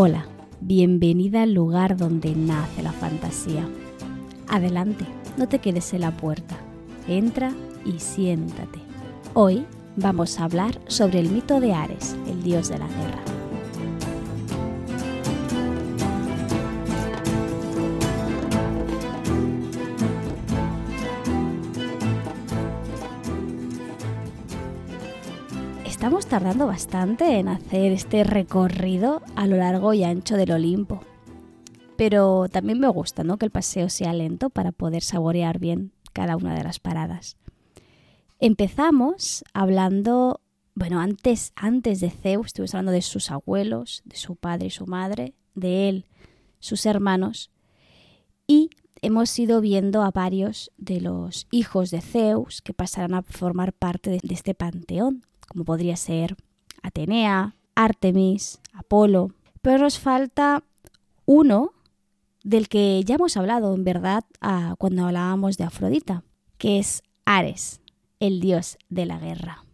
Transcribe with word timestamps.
Hola, 0.00 0.26
bienvenida 0.60 1.42
al 1.42 1.54
lugar 1.54 1.96
donde 1.96 2.32
nace 2.36 2.84
la 2.84 2.92
fantasía. 2.92 3.68
Adelante, 4.46 5.04
no 5.36 5.48
te 5.48 5.58
quedes 5.58 5.92
en 5.92 6.02
la 6.02 6.16
puerta. 6.16 6.56
Entra 7.08 7.50
y 7.84 7.98
siéntate. 7.98 8.78
Hoy 9.34 9.66
vamos 9.96 10.38
a 10.38 10.44
hablar 10.44 10.78
sobre 10.86 11.18
el 11.18 11.30
mito 11.30 11.58
de 11.58 11.74
Ares, 11.74 12.14
el 12.28 12.44
dios 12.44 12.68
de 12.68 12.78
la 12.78 12.86
guerra. 12.86 13.27
Tardando 26.28 26.66
bastante 26.66 27.38
en 27.38 27.48
hacer 27.48 27.90
este 27.92 28.22
recorrido 28.22 29.22
a 29.34 29.46
lo 29.46 29.56
largo 29.56 29.94
y 29.94 30.04
ancho 30.04 30.36
del 30.36 30.52
Olimpo. 30.52 31.00
Pero 31.96 32.48
también 32.50 32.78
me 32.78 32.88
gusta 32.88 33.24
¿no? 33.24 33.38
que 33.38 33.46
el 33.46 33.50
paseo 33.50 33.88
sea 33.88 34.12
lento 34.12 34.50
para 34.50 34.70
poder 34.70 35.02
saborear 35.02 35.58
bien 35.58 35.92
cada 36.12 36.36
una 36.36 36.54
de 36.54 36.64
las 36.64 36.80
paradas. 36.80 37.38
Empezamos 38.40 39.42
hablando, 39.54 40.40
bueno, 40.74 41.00
antes, 41.00 41.52
antes 41.56 42.00
de 42.00 42.10
Zeus, 42.10 42.48
estuvimos 42.48 42.74
hablando 42.74 42.92
de 42.92 43.02
sus 43.02 43.30
abuelos, 43.30 44.02
de 44.04 44.16
su 44.16 44.36
padre 44.36 44.66
y 44.66 44.70
su 44.70 44.86
madre, 44.86 45.34
de 45.54 45.88
él, 45.88 46.04
sus 46.60 46.84
hermanos, 46.84 47.50
y 48.46 48.70
hemos 49.00 49.36
ido 49.38 49.60
viendo 49.60 50.02
a 50.02 50.10
varios 50.10 50.70
de 50.76 51.00
los 51.00 51.46
hijos 51.50 51.90
de 51.90 52.02
Zeus 52.02 52.60
que 52.60 52.74
pasarán 52.74 53.14
a 53.14 53.22
formar 53.22 53.72
parte 53.72 54.10
de, 54.10 54.20
de 54.22 54.34
este 54.34 54.54
panteón, 54.54 55.22
como 55.48 55.64
podría 55.64 55.96
ser 55.96 56.36
Atenea, 56.82 57.56
Artemis, 57.74 58.60
Apolo, 58.72 59.32
pero 59.62 59.78
nos 59.78 59.98
falta 59.98 60.62
uno 61.26 61.72
del 62.44 62.68
que 62.68 63.02
ya 63.04 63.16
hemos 63.16 63.36
hablado 63.36 63.74
en 63.74 63.84
verdad 63.84 64.24
cuando 64.78 65.04
hablábamos 65.04 65.56
de 65.56 65.64
Afrodita, 65.64 66.24
que 66.56 66.78
es 66.78 67.02
Ares, 67.24 67.80
el 68.20 68.40
dios 68.40 68.78
de 68.88 69.06
la 69.06 69.18
guerra. 69.18 69.64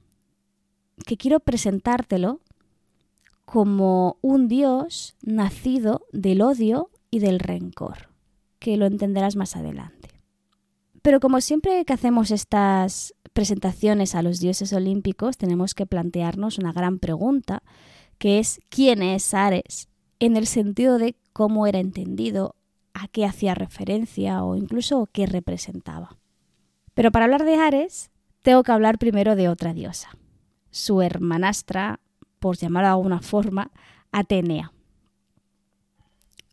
Que 1.06 1.16
quiero 1.16 1.40
presentártelo 1.40 2.40
como 3.44 4.16
un 4.22 4.48
dios 4.48 5.16
nacido 5.22 6.06
del 6.12 6.42
odio 6.42 6.90
y 7.10 7.20
del 7.20 7.38
rencor, 7.38 8.08
que 8.58 8.76
lo 8.76 8.86
entenderás 8.86 9.36
más 9.36 9.54
adelante. 9.54 10.13
Pero 11.04 11.20
como 11.20 11.42
siempre 11.42 11.84
que 11.84 11.92
hacemos 11.92 12.30
estas 12.30 13.14
presentaciones 13.34 14.14
a 14.14 14.22
los 14.22 14.40
dioses 14.40 14.72
olímpicos, 14.72 15.36
tenemos 15.36 15.74
que 15.74 15.84
plantearnos 15.84 16.56
una 16.56 16.72
gran 16.72 16.98
pregunta, 16.98 17.62
que 18.16 18.38
es 18.38 18.58
¿quién 18.70 19.02
es 19.02 19.34
Ares? 19.34 19.90
En 20.18 20.38
el 20.38 20.46
sentido 20.46 20.96
de 20.96 21.14
cómo 21.34 21.66
era 21.66 21.78
entendido, 21.78 22.56
a 22.94 23.06
qué 23.08 23.26
hacía 23.26 23.54
referencia 23.54 24.42
o 24.44 24.56
incluso 24.56 25.06
qué 25.12 25.26
representaba. 25.26 26.16
Pero 26.94 27.12
para 27.12 27.26
hablar 27.26 27.44
de 27.44 27.56
Ares, 27.56 28.10
tengo 28.40 28.62
que 28.62 28.72
hablar 28.72 28.96
primero 28.96 29.36
de 29.36 29.50
otra 29.50 29.74
diosa, 29.74 30.08
su 30.70 31.02
hermanastra, 31.02 32.00
por 32.38 32.56
llamarla 32.56 32.88
de 32.88 32.94
alguna 32.94 33.20
forma, 33.20 33.72
Atenea. 34.10 34.72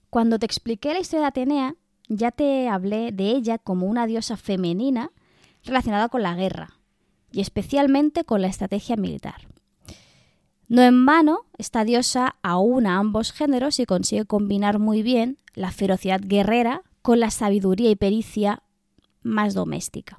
Cuando 0.09 0.39
te 0.39 0.45
expliqué 0.45 0.91
la 0.91 0.99
historia 0.99 1.21
de 1.21 1.27
Atenea, 1.27 1.75
ya 2.17 2.31
te 2.31 2.67
hablé 2.67 3.11
de 3.11 3.31
ella 3.31 3.57
como 3.57 3.87
una 3.87 4.05
diosa 4.05 4.35
femenina 4.37 5.11
relacionada 5.63 6.09
con 6.09 6.21
la 6.21 6.35
guerra 6.35 6.73
y 7.31 7.39
especialmente 7.39 8.25
con 8.25 8.41
la 8.41 8.47
estrategia 8.47 8.97
militar. 8.97 9.47
No 10.67 10.81
en 10.81 11.05
vano, 11.05 11.45
esta 11.57 11.83
diosa 11.83 12.35
aúna 12.41 12.97
ambos 12.97 13.31
géneros 13.31 13.79
y 13.79 13.85
consigue 13.85 14.25
combinar 14.25 14.79
muy 14.79 15.03
bien 15.03 15.37
la 15.53 15.71
ferocidad 15.71 16.21
guerrera 16.23 16.83
con 17.01 17.19
la 17.19 17.31
sabiduría 17.31 17.89
y 17.89 17.95
pericia 17.95 18.63
más 19.21 19.53
doméstica. 19.53 20.17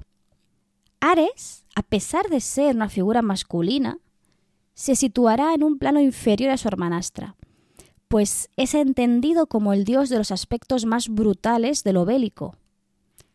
Ares, 0.99 1.65
a 1.75 1.83
pesar 1.83 2.29
de 2.29 2.39
ser 2.39 2.75
una 2.75 2.89
figura 2.89 3.21
masculina, 3.21 3.99
se 4.73 4.95
situará 4.95 5.53
en 5.53 5.63
un 5.63 5.77
plano 5.77 5.99
inferior 5.99 6.51
a 6.51 6.57
su 6.57 6.67
hermanastra, 6.67 7.35
pues 8.13 8.51
es 8.57 8.75
entendido 8.75 9.47
como 9.47 9.73
el 9.73 9.85
dios 9.85 10.07
de 10.09 10.19
los 10.19 10.31
aspectos 10.31 10.85
más 10.85 11.09
brutales 11.09 11.83
de 11.83 11.93
lo 11.93 12.05
bélico, 12.05 12.55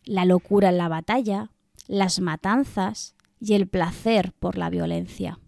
la 0.05 0.25
locura 0.25 0.69
en 0.69 0.79
la 0.79 0.87
batalla, 0.87 1.51
las 1.89 2.21
matanzas 2.21 3.17
y 3.41 3.55
el 3.55 3.67
placer 3.67 4.33
por 4.39 4.57
la 4.57 4.71
violencia. 4.71 5.41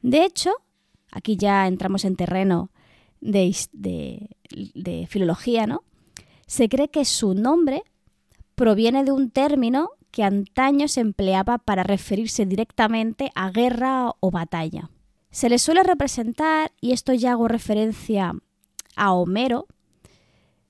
De 0.00 0.24
hecho, 0.24 0.50
aquí 1.12 1.36
ya 1.36 1.66
entramos 1.66 2.06
en 2.06 2.16
terreno 2.16 2.70
de, 3.20 3.54
de, 3.74 5.06
filología, 5.10 5.66
¿no? 5.66 5.84
Se 6.46 6.70
cree 6.70 6.88
que 6.88 7.04
su 7.04 7.34
nombre 7.34 7.82
proviene 8.54 9.04
de 9.04 9.12
un 9.12 9.28
término 9.28 9.90
que 10.10 10.22
antaño 10.22 10.88
se 10.88 11.02
empleaba 11.02 11.58
para 11.58 11.82
referirse 11.82 12.46
directamente 12.46 13.30
a 13.34 13.50
guerra 13.50 14.10
o 14.20 14.30
batalla. 14.30 14.88
Se 15.34 15.48
le 15.48 15.58
suele 15.58 15.82
representar, 15.82 16.70
y 16.80 16.92
esto 16.92 17.12
ya 17.12 17.32
hago 17.32 17.48
referencia 17.48 18.36
a 18.94 19.12
Homero, 19.12 19.66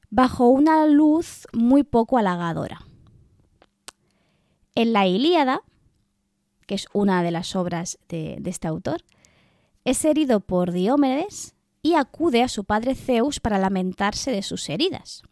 bajo 0.08 0.48
una 0.48 0.86
luz 0.86 1.47
muy 1.52 1.82
poco 1.82 2.16
halagadora. 2.16 2.80
En 4.75 4.94
la 4.94 5.06
Ilíada, 5.06 5.60
que 6.66 6.76
es 6.76 6.86
una 6.94 7.22
de 7.22 7.30
las 7.30 7.54
obras 7.56 7.98
de, 8.08 8.41
este 8.42 8.66
autor, 8.66 9.04
es 9.84 10.02
herido 10.06 10.41
por 10.41 10.72
Diomedes 10.72 11.54
y 11.82 11.92
acude 11.92 12.42
a 12.42 12.48
su 12.48 12.64
padre 12.64 12.94
Zeus 12.94 13.41
para 13.41 13.58
lamentarse 13.58 14.31
de 14.31 14.41
sus 14.41 14.70
heridas. 14.70 15.25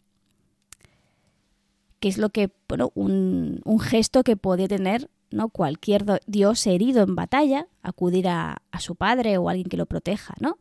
Que 1.99 2.07
es 2.07 2.19
lo 2.19 2.29
que, 2.29 2.51
bueno, 2.67 2.91
un, 2.93 3.63
gesto 3.81 4.23
que 4.23 4.37
podía 4.37 4.67
tener 4.67 5.09
¿no? 5.33 5.49
cualquier 5.49 6.21
dios 6.25 6.65
herido 6.67 7.03
en 7.03 7.15
batalla, 7.15 7.67
acudir 7.81 8.27
a, 8.27 8.61
a, 8.71 8.79
su 8.79 8.95
padre 8.95 9.37
o 9.37 9.49
alguien 9.49 9.69
que 9.69 9.77
lo 9.77 9.85
proteja, 9.85 10.35
¿no? 10.39 10.57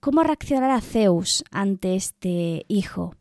¿Cómo 0.00 0.22
reaccionará 0.22 0.80
Zeus 0.80 1.44
ante 1.50 1.96
este 1.96 2.64
hijo? 2.68 3.14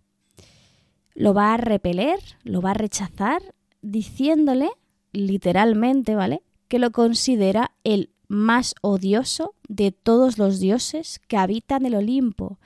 ¿Lo 1.16 1.34
va 1.34 1.54
a 1.54 1.58
repeler? 1.58 2.20
¿Lo 2.44 2.62
va 2.62 2.72
a 2.72 2.76
rechazar? 2.76 3.42
diciéndole, 3.82 4.70
literalmente, 5.12 6.16
¿vale? 6.16 6.44
Que 6.68 6.80
lo 6.80 6.92
considera 6.92 7.72
el 7.84 8.12
más 8.28 8.76
odioso 8.82 9.56
de 9.68 9.92
todos 9.92 10.38
los 10.38 10.60
dioses 10.60 11.22
que 11.28 11.38
habitan 11.38 11.86
el 11.86 11.96
Olimpo, 11.96 12.60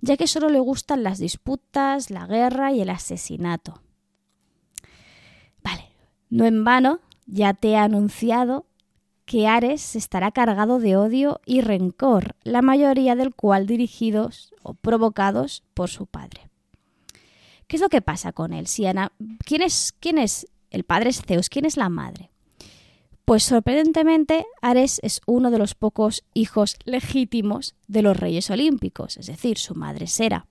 ya 0.00 0.16
que 0.16 0.26
solo 0.26 0.48
le 0.48 0.58
gustan 0.58 1.02
las 1.02 1.18
disputas, 1.18 2.10
la 2.10 2.26
guerra 2.26 2.72
y 2.72 2.80
el 2.80 2.90
asesinato. 2.90 3.82
Vale, 5.62 5.90
no 6.30 6.46
en 6.46 6.64
vano, 6.64 7.00
ya 7.32 7.54
te 7.54 7.70
he 7.70 7.76
anunciado 7.76 8.66
que 9.24 9.46
Ares 9.46 9.96
estará 9.96 10.30
cargado 10.32 10.78
de 10.78 10.96
odio 10.96 11.40
y 11.46 11.62
rencor, 11.62 12.36
la 12.42 12.60
mayoría 12.60 13.16
del 13.16 13.34
cual 13.34 13.66
dirigidos 13.66 14.52
o 14.62 14.74
provocados 14.74 15.62
por 15.74 15.88
su 15.88 16.06
padre. 16.06 16.50
¿Qué 17.66 17.76
es 17.76 17.82
lo 17.82 17.88
que 17.88 18.02
pasa 18.02 18.32
con 18.32 18.52
él? 18.52 18.66
¿quién, 19.44 19.62
es, 19.62 19.94
¿Quién 19.98 20.18
es 20.18 20.46
el 20.70 20.84
padre 20.84 21.10
es 21.10 21.22
Zeus. 21.22 21.48
¿Quién 21.48 21.64
es 21.64 21.76
la 21.76 21.88
madre? 21.88 22.30
Pues 23.24 23.44
sorprendentemente, 23.44 24.44
Ares 24.60 25.00
es 25.02 25.20
uno 25.26 25.50
de 25.50 25.58
los 25.58 25.74
pocos 25.74 26.24
hijos 26.34 26.76
legítimos 26.84 27.76
de 27.86 28.02
los 28.02 28.16
reyes 28.16 28.50
olímpicos, 28.50 29.16
es 29.16 29.26
decir, 29.26 29.58
su 29.58 29.74
madre 29.74 30.06
Sera. 30.06 30.46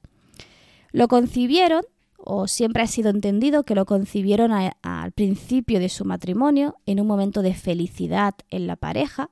Lo 0.92 1.08
concibieron, 1.08 1.84
o 2.24 2.48
siempre 2.48 2.84
ha 2.84 2.88
sido 2.88 3.10
entendido 3.10 3.64
que 3.64 3.76
lo 3.76 3.86
concibieron 3.86 4.52
al 4.52 5.12
principio 5.12 5.80
de 5.80 5.90
su 5.90 6.06
matrimonio, 6.06 6.76
en 6.86 7.00
un 7.00 7.08
momento 7.08 7.42
de 7.42 7.54
felicidad 7.54 8.36
en 8.50 8.68
la 8.68 8.76
pareja, 8.76 9.30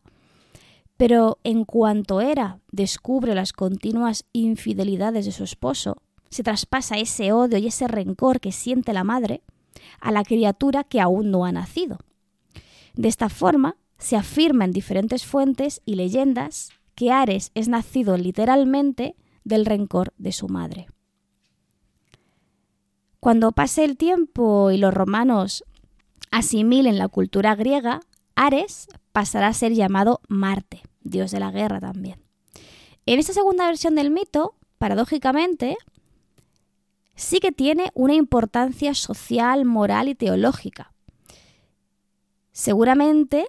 pero 0.97 1.39
en 1.44 1.63
cuanto 1.63 2.19
Hera 2.19 2.59
descubre 2.71 3.33
las 3.33 3.53
continuas 3.53 4.25
infidelidades 4.33 5.25
de 5.25 5.31
su 5.31 5.44
esposo, 5.44 6.01
se 6.30 6.44
traspasa 6.44 6.97
ese 6.97 7.31
odio 7.31 7.57
y 7.57 7.68
ese 7.68 7.88
rencor 7.88 8.39
que 8.39 8.51
siente 8.51 8.94
la 8.94 9.03
madre, 9.03 9.42
a 10.01 10.12
la 10.12 10.24
criatura 10.24 10.83
que 10.83 11.00
aún 11.00 11.31
no 11.31 11.45
ha 11.45 11.51
nacido. 11.51 12.00
De 12.95 13.07
esta 13.07 13.30
forma, 13.30 13.77
se 13.97 14.15
afirma 14.15 14.65
en 14.65 14.71
diferentes 14.71 15.25
fuentes 15.25 15.81
y 15.85 15.95
leyendas 15.95 16.71
que 16.95 17.12
Ares 17.12 17.51
es 17.56 17.68
nacido 17.68 18.18
literalmente 18.18 19.15
del 19.44 19.65
rencor 19.65 20.13
de 20.18 20.31
su 20.31 20.50
madre. 20.50 20.88
Cuando 23.19 23.51
pase 23.51 23.83
el 23.83 23.98
tiempo 23.98 24.71
y 24.71 24.77
los 24.77 24.94
romanos 24.94 25.66
asimilen 26.31 26.98
la 26.98 27.10
cultura 27.10 27.56
griega, 27.56 28.00
Ares 28.36 28.88
pasará 29.12 29.48
a 29.48 29.54
ser 29.54 29.74
llamado 29.74 30.21
Marte, 30.30 30.81
dios 31.01 31.31
de 31.31 31.42
la 31.42 31.51
guerra 31.51 31.81
también. 31.81 32.21
En 33.06 33.19
esta 33.19 33.33
segunda 33.33 33.66
versión 33.66 33.95
del 33.95 34.12
mito, 34.12 34.56
paradójicamente, 34.77 35.77
sí 37.16 37.39
que 37.39 37.51
tiene 37.51 37.92
una 37.94 38.13
importancia 38.13 38.94
social, 38.94 39.66
moral 39.66 40.07
y 40.07 40.16
teológica. 40.16 40.94
Seguramente 42.54 43.48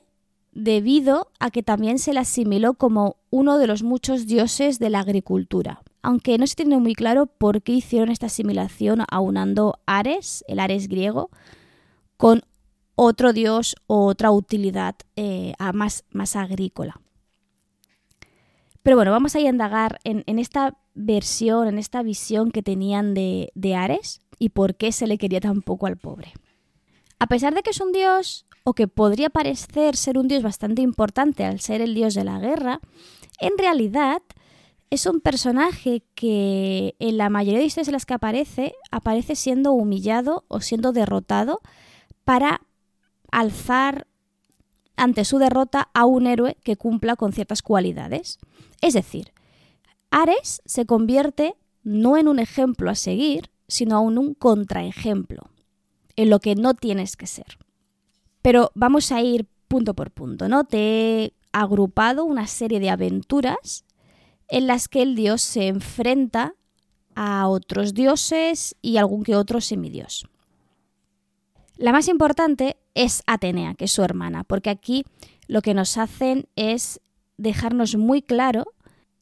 debido 0.53 1.31
a 1.39 1.51
que 1.51 1.63
también 1.63 2.01
se 2.01 2.13
le 2.13 2.21
asimiló 2.21 2.75
como 2.75 3.17
uno 3.31 3.59
de 3.59 3.69
los 3.69 3.85
muchos 3.85 4.27
dioses 4.27 4.81
de 4.81 4.91
la 4.91 5.01
agricultura, 5.01 5.83
aunque 6.03 6.39
no 6.39 6.47
se 6.47 6.57
tiene 6.57 6.79
muy 6.79 6.95
claro 6.95 7.27
por 7.27 7.63
qué 7.63 7.73
hicieron 7.73 8.11
esta 8.11 8.27
asimilación 8.27 9.05
aunando 9.11 9.79
Ares, 9.87 10.45
el 10.49 10.61
Ares 10.61 10.89
griego, 10.89 11.31
con 12.17 12.43
otro 12.95 13.33
dios 13.33 13.77
o 13.87 14.07
otra 14.07 14.31
utilidad 14.31 14.95
eh, 15.17 15.55
más, 15.73 16.05
más 16.11 16.37
agrícola. 16.37 17.01
Pero 18.83 18.97
bueno, 18.97 19.11
vamos 19.11 19.35
a 19.37 19.41
indagar 19.41 19.99
en, 20.05 20.25
esta 20.39 20.79
versión, 20.95 21.69
en 21.69 21.79
esta 21.79 22.03
visión 22.03 22.51
que 22.51 22.63
tenían 22.63 23.15
de, 23.15 23.53
de 23.55 23.75
Ares 23.75 24.21
y 24.39 24.51
por 24.51 24.75
qué 24.75 24.93
se 24.93 25.07
le 25.07 25.19
quería 25.19 25.41
tan 25.41 25.63
poco 25.63 25.87
al 25.87 25.97
pobre. 25.97 26.33
A 27.19 27.27
pesar 27.27 27.55
de 27.55 27.63
que 27.63 27.71
es 27.71 27.81
un 27.81 27.93
dios, 27.93 28.47
o 28.65 28.75
que 28.75 28.89
podría 28.89 29.31
parecer 29.31 29.97
ser 29.97 30.19
un 30.19 30.29
dios 30.29 30.43
bastante 30.43 30.83
importante 30.83 31.45
al 31.45 31.61
ser 31.61 31.81
el 31.81 31.95
dios 31.95 32.15
de 32.15 32.25
la 32.25 32.39
guerra, 32.39 32.81
en 33.39 33.57
realidad 33.59 34.23
es 34.91 35.07
un 35.07 35.21
personaje 35.21 36.03
que 36.15 36.97
en 36.99 37.17
la 37.17 37.31
mayoría 37.31 37.61
de 37.61 37.67
historias 37.67 37.89
en 37.89 37.93
las 37.93 38.07
que 38.07 38.15
aparece, 38.15 38.75
aparece 38.91 39.37
siendo 39.37 39.73
humillado 39.73 40.45
o 40.49 40.61
siendo 40.61 40.93
derrotado 40.93 41.61
para 42.25 42.61
alzar 43.31 44.09
ante 44.97 45.25
su 45.25 45.39
derrota 45.39 45.89
a 45.95 46.05
un 46.05 46.27
héroe 46.27 46.57
que 46.65 46.77
cumpla 46.77 47.15
con 47.15 47.33
ciertas 47.33 47.63
cualidades. 47.63 48.39
Es 48.81 48.95
decir, 48.95 49.33
Ares 50.11 50.61
se 50.65 50.87
convierte 50.87 51.55
no 51.85 52.17
en 52.17 52.27
un 52.27 52.41
ejemplo 52.41 52.91
a 52.91 52.97
seguir, 52.97 53.51
sino 53.69 54.07
en 54.09 54.19
un 54.19 54.35
contraejemplo, 54.35 55.51
en 56.17 56.31
lo 56.31 56.41
que 56.41 56.57
no 56.57 56.75
tienes 56.75 57.17
que 57.17 57.29
ser. 57.29 57.59
Pero 58.43 58.73
vamos 58.75 59.13
a 59.13 59.23
ir 59.23 59.47
punto 59.69 59.95
por 59.95 60.11
punto, 60.11 60.49
¿no? 60.49 60.65
Te 60.65 61.25
he 61.25 61.35
agrupado 61.53 62.25
una 62.25 62.49
serie 62.49 62.81
de 62.81 62.91
aventuras 62.91 63.85
en 64.51 64.67
las 64.67 64.89
que 64.89 65.03
el 65.03 65.15
dios 65.15 65.41
se 65.41 65.69
enfrenta 65.69 66.55
a 67.15 67.49
otros 67.49 67.95
dioses 67.95 68.77
y 68.83 68.97
algún 68.97 69.23
que 69.23 69.37
otro 69.37 69.61
semidios. 69.61 70.27
La 71.77 71.93
más 71.93 72.09
importante 72.09 72.77
es 72.95 73.23
Atenea, 73.27 73.75
que 73.75 73.87
es 73.87 73.93
su 73.93 74.03
hermana, 74.03 74.45
porque 74.45 74.69
aquí 74.69 75.05
lo 75.47 75.63
que 75.63 75.73
nos 75.73 75.97
hacen 75.97 76.47
es 76.57 77.01
dejarnos 77.39 77.97
muy 77.97 78.21
claro 78.21 78.65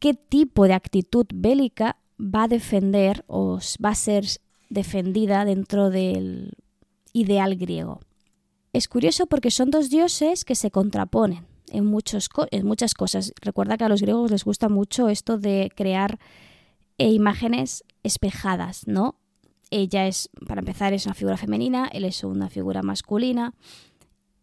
qué 0.00 0.14
tipo 0.14 0.66
de 0.66 0.74
actitud 0.74 1.26
bélica 1.32 1.96
va 2.18 2.44
a 2.44 2.48
defender 2.48 3.24
o 3.28 3.58
va 3.84 3.90
a 3.90 3.94
ser 3.94 4.24
defendida 4.70 5.44
dentro 5.44 5.90
del 5.90 6.52
ideal 7.12 7.56
griego. 7.56 8.00
Es 8.72 8.88
curioso 8.88 9.26
porque 9.26 9.50
son 9.50 9.70
dos 9.70 9.88
dioses 9.88 10.44
que 10.44 10.54
se 10.54 10.70
contraponen 10.70 11.46
en, 11.72 11.84
muchos, 11.86 12.28
en 12.50 12.66
muchas 12.66 12.94
cosas. 12.94 13.32
Recuerda 13.40 13.76
que 13.76 13.84
a 13.84 13.88
los 13.88 14.02
griegos 14.02 14.30
les 14.30 14.44
gusta 14.44 14.68
mucho 14.68 15.08
esto 15.08 15.38
de 15.38 15.70
crear 15.74 16.18
eh, 16.98 17.10
imágenes 17.10 17.84
espejadas, 18.02 18.86
¿no? 18.86 19.16
Ella 19.70 20.06
es, 20.06 20.30
para 20.46 20.60
empezar, 20.60 20.92
es 20.92 21.06
una 21.06 21.14
figura 21.14 21.36
femenina, 21.36 21.88
él 21.92 22.04
es 22.04 22.24
una 22.24 22.48
figura 22.48 22.82
masculina. 22.82 23.54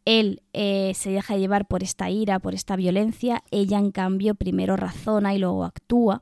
Él 0.06 0.44
eh, 0.54 0.94
se 0.94 1.10
deja 1.10 1.36
llevar 1.36 1.68
por 1.68 1.82
esta 1.82 2.12
ira, 2.12 2.40
por 2.40 2.54
esta 2.54 2.76
violencia. 2.76 3.44
Ella, 3.50 3.80
en 3.80 3.92
cambio, 3.92 4.36
primero 4.36 4.78
razona 4.78 5.34
y 5.34 5.40
luego 5.40 5.66
actúa. 5.66 6.22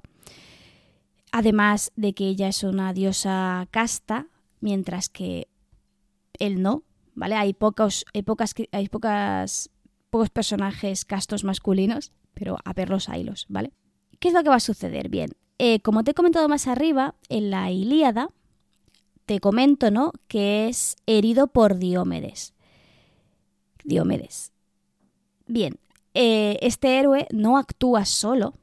Además 1.34 1.92
de 1.98 2.14
que 2.14 2.30
ella 2.30 2.48
es 2.48 2.64
una 2.64 2.94
diosa 2.94 3.68
casta, 3.72 4.28
mientras 4.62 5.10
que 5.10 5.50
él 6.40 6.62
no. 6.62 6.84
¿Vale? 7.16 7.36
Hay 7.36 7.54
pocos, 7.54 8.06
hay 8.14 8.24
pocas, 8.24 8.56
hay 8.72 8.88
pocas, 8.88 9.70
pocos 10.14 10.30
personajes 10.30 11.06
castos 11.06 11.44
masculinos, 11.44 12.12
pero 12.36 12.60
a 12.66 12.74
verlos 12.74 13.10
haylos, 13.10 13.48
¿vale? 13.50 13.74
¿Qué 14.20 14.28
es 14.28 14.36
lo 14.36 14.44
que 14.44 14.50
va 14.50 14.58
a 14.58 14.60
suceder? 14.60 15.10
Bien, 15.10 15.32
eh, 15.58 15.80
como 15.80 16.04
te 16.04 16.12
he 16.12 16.14
comentado 16.14 16.48
más 16.48 16.68
arriba, 16.68 17.16
en 17.30 17.50
la 17.50 17.72
Ilíada, 17.72 18.30
te 19.26 19.40
comento, 19.40 19.90
¿no? 19.90 20.12
Que 20.28 20.68
es 20.68 20.98
herido 21.08 21.48
por 21.48 21.80
Diomedes. 21.80 22.54
Diomedes. 23.84 24.52
Bien, 25.48 25.80
eh, 26.14 26.60
este 26.62 27.00
héroe 27.00 27.26
no 27.32 27.58
actúa 27.58 28.06
solo, 28.06 28.54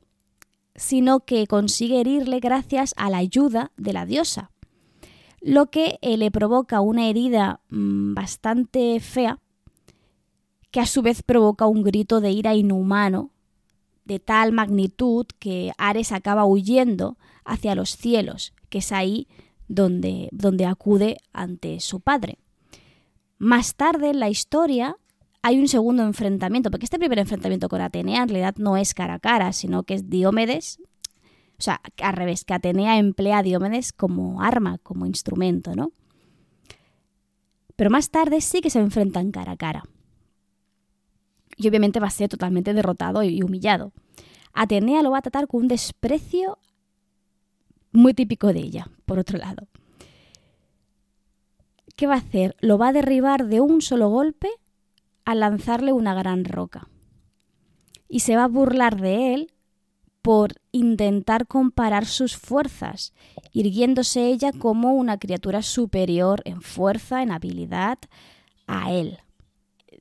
sino 0.76 1.18
que 1.18 1.48
consigue 1.48 2.00
herirle 2.00 2.38
gracias 2.38 2.94
a 2.96 3.10
la 3.10 3.18
ayuda 3.18 3.72
de 3.76 3.92
la 3.92 4.06
diosa, 4.06 4.52
lo 5.40 5.66
que 5.66 5.98
eh, 6.00 6.16
le 6.16 6.30
provoca 6.30 6.80
una 6.80 7.08
herida 7.08 7.60
mm, 7.70 8.14
bastante 8.14 9.00
fea, 9.00 9.40
que 10.70 10.80
a 10.80 10.86
su 10.86 11.02
vez 11.02 11.22
provoca 11.22 11.66
un 11.66 11.82
grito 11.82 12.20
de 12.20 12.30
ira 12.30 12.54
inhumano, 12.54 13.30
de 14.04 14.18
tal 14.18 14.52
magnitud 14.52 15.26
que 15.38 15.72
Ares 15.78 16.12
acaba 16.12 16.44
huyendo 16.44 17.16
hacia 17.44 17.74
los 17.74 17.96
cielos, 17.96 18.52
que 18.68 18.78
es 18.78 18.92
ahí 18.92 19.28
donde, 19.68 20.28
donde 20.32 20.66
acude 20.66 21.18
ante 21.32 21.80
su 21.80 22.00
padre. 22.00 22.38
Más 23.38 23.74
tarde 23.74 24.10
en 24.10 24.20
la 24.20 24.28
historia 24.28 24.96
hay 25.42 25.58
un 25.58 25.68
segundo 25.68 26.02
enfrentamiento, 26.02 26.70
porque 26.70 26.84
este 26.84 26.98
primer 26.98 27.18
enfrentamiento 27.18 27.68
con 27.68 27.80
Atenea 27.80 28.22
en 28.22 28.28
realidad 28.28 28.56
no 28.58 28.76
es 28.76 28.94
cara 28.94 29.14
a 29.14 29.18
cara, 29.18 29.52
sino 29.52 29.84
que 29.84 29.94
es 29.94 30.10
Diomedes, 30.10 30.80
o 31.58 31.62
sea, 31.62 31.80
al 32.02 32.14
revés, 32.14 32.44
que 32.44 32.54
Atenea 32.54 32.98
emplea 32.98 33.38
a 33.38 33.42
Diomedes 33.42 33.92
como 33.92 34.42
arma, 34.42 34.78
como 34.78 35.06
instrumento, 35.06 35.74
¿no? 35.74 35.92
Pero 37.76 37.90
más 37.90 38.10
tarde 38.10 38.40
sí 38.40 38.60
que 38.60 38.70
se 38.70 38.78
enfrentan 38.78 39.30
cara 39.30 39.52
a 39.52 39.56
cara. 39.56 39.84
Y 41.60 41.68
obviamente 41.68 42.00
va 42.00 42.06
a 42.06 42.10
ser 42.10 42.30
totalmente 42.30 42.72
derrotado 42.72 43.22
y 43.22 43.42
humillado. 43.42 43.92
Atenea 44.54 45.02
lo 45.02 45.10
va 45.10 45.18
a 45.18 45.22
tratar 45.22 45.46
con 45.46 45.60
un 45.60 45.68
desprecio 45.68 46.58
muy 47.92 48.14
típico 48.14 48.54
de 48.54 48.60
ella, 48.60 48.88
por 49.04 49.18
otro 49.18 49.36
lado. 49.36 49.68
¿Qué 51.96 52.06
va 52.06 52.14
a 52.14 52.18
hacer? 52.18 52.56
Lo 52.60 52.78
va 52.78 52.88
a 52.88 52.92
derribar 52.94 53.46
de 53.46 53.60
un 53.60 53.82
solo 53.82 54.08
golpe 54.08 54.48
al 55.26 55.40
lanzarle 55.40 55.92
una 55.92 56.14
gran 56.14 56.46
roca. 56.46 56.88
Y 58.08 58.20
se 58.20 58.36
va 58.36 58.44
a 58.44 58.48
burlar 58.48 58.98
de 58.98 59.34
él 59.34 59.52
por 60.22 60.54
intentar 60.72 61.46
comparar 61.46 62.06
sus 62.06 62.38
fuerzas, 62.38 63.12
irguiéndose 63.52 64.28
ella 64.28 64.52
como 64.52 64.94
una 64.94 65.18
criatura 65.18 65.60
superior 65.60 66.40
en 66.46 66.62
fuerza, 66.62 67.22
en 67.22 67.32
habilidad 67.32 67.98
a 68.66 68.92
él. 68.92 69.18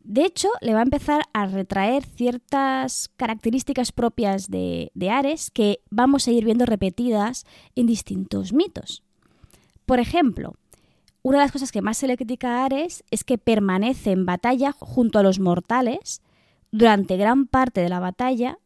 De 0.10 0.26
hecho, 0.26 0.50
le 0.62 0.74
va 0.74 0.80
a 0.80 0.90
empezar 0.90 1.22
a 1.34 1.46
retraer 1.46 2.04
ciertas 2.04 3.12
características 3.16 3.92
propias 3.92 4.50
de, 4.50 4.90
Ares 5.08 5.52
que 5.52 5.82
vamos 5.92 6.28
a 6.28 6.32
ir 6.32 6.46
viendo 6.46 6.66
repetidas 6.66 7.46
en 7.76 7.86
distintos 7.86 8.52
mitos. 8.52 9.04
Por 9.86 10.00
ejemplo, 10.00 10.56
una 11.22 11.38
de 11.38 11.44
las 11.44 11.52
cosas 11.52 11.72
que 11.72 11.84
más 11.84 11.98
se 11.98 12.08
le 12.08 12.18
critica 12.18 12.56
a 12.56 12.66
Ares 12.66 13.04
es 13.12 13.24
que 13.24 13.38
permanece 13.38 14.10
en 14.10 14.26
batalla 14.26 14.72
junto 14.72 15.20
a 15.20 15.24
los 15.24 15.40
mortales 15.40 16.24
durante 16.72 17.16
gran 17.16 17.46
parte 17.46 17.82
de 17.82 17.90
la 17.90 18.00
batalla 18.00 18.58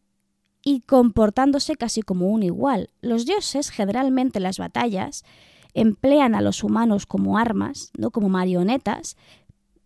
y 0.63 0.79
comportándose 0.79 1.75
casi 1.75 2.03
como 2.03 2.27
un 2.27 2.43
igual. 2.43 2.89
Los 3.01 3.25
dioses 3.25 3.69
generalmente 3.69 4.39
en 4.39 4.43
las 4.43 4.59
batallas 4.59 5.25
emplean 5.73 6.35
a 6.35 6.41
los 6.41 6.63
humanos 6.63 7.05
como 7.05 7.38
armas, 7.38 7.91
no 7.97 8.12
como 8.12 8.29
marionetas, 8.29 9.17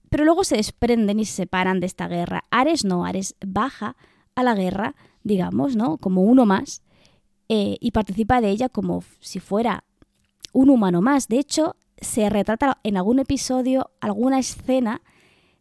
pero 0.10 0.26
luego 0.26 0.44
se 0.44 0.58
desprenden 0.58 1.20
y 1.20 1.26
se 1.26 1.34
separan 1.34 1.80
de 1.80 1.86
esta 1.86 2.08
guerra. 2.08 2.44
Ares 2.52 2.86
no, 2.86 3.06
Ares 3.06 3.36
baja 3.46 3.96
a 4.36 4.44
la 4.44 4.56
guerra, 4.56 4.96
digamos, 5.24 5.76
¿no? 5.76 5.98
Como 5.98 6.22
uno 6.22 6.46
más, 6.46 6.82
eh, 7.50 7.78
y 7.80 7.92
participa 7.92 8.42
de 8.42 8.50
ella 8.50 8.70
como 8.70 9.04
si 9.20 9.40
fuera 9.40 9.84
un 10.54 10.70
humano 10.70 11.02
más. 11.02 11.28
De 11.28 11.40
hecho, 11.40 11.76
se 11.98 12.30
retrata 12.30 12.80
en 12.84 12.98
algún 12.98 13.20
episodio 13.20 13.92
alguna 14.02 14.40
escena 14.40 15.02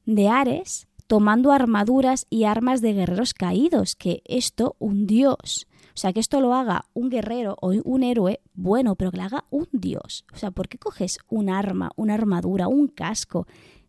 de 0.05 0.29
Ares 0.29 0.89
tomando 1.07 1.53
armaduras 1.53 2.27
y 2.31 2.45
armas 2.45 2.81
de 2.81 2.93
guerreros 2.93 3.33
caídos, 3.33 3.95
que 3.95 4.23
esto 4.25 4.75
un 4.79 5.07
dios, 5.07 5.69
o 5.95 5.99
sea, 5.99 6.13
que 6.13 6.21
esto 6.21 6.41
lo 6.41 6.53
haga 6.53 6.85
un 6.93 7.09
guerrero 7.09 7.57
o 7.63 7.69
un 7.69 8.03
héroe 8.03 8.41
bueno, 8.55 8.97
pero 8.97 9.11
que 9.11 9.17
lo 9.17 9.23
haga 9.23 9.45
un 9.51 9.69
dios. 9.73 10.27
O 10.35 10.37
sea, 10.37 10.51
¿por 10.51 10.69
qué 10.69 10.79
coges 10.79 11.19
un 11.29 11.49
arma, 11.49 11.91
una 11.97 12.15
armadura, 12.15 12.69
un 12.69 12.89
casco 12.89 13.47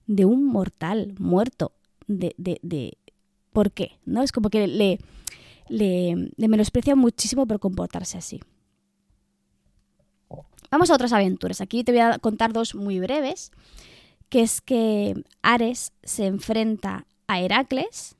de 0.08 0.26
un 0.26 0.46
mortal 0.46 1.14
muerto, 1.20 1.74
de, 2.08 2.34
de, 2.38 2.60
de 2.64 2.98
¿por 3.52 3.72
qué? 3.72 4.00
¿No? 4.06 4.24
Es 4.24 4.32
como 4.32 4.50
que 4.50 4.66
le, 4.68 5.00
le, 5.70 6.32
le 6.36 6.48
menosprecia 6.48 6.96
muchísimo 6.96 7.46
por 7.46 7.60
comportarse 7.60 8.18
así. 8.18 8.40
Vamos 10.70 10.90
a 10.90 10.96
otras 10.96 11.14
aventuras. 11.14 11.62
Aquí 11.62 11.84
te 11.84 11.92
voy 11.92 12.02
a 12.02 12.20
contar 12.20 12.52
dos 12.52 12.76
muy 12.76 13.00
breves, 13.00 13.52
que 14.30 14.42
es 14.42 14.60
que 14.60 15.24
Ares 15.42 15.94
se 16.04 16.26
enfrenta 16.26 17.06
a 17.28 17.40
Heracles 17.40 18.16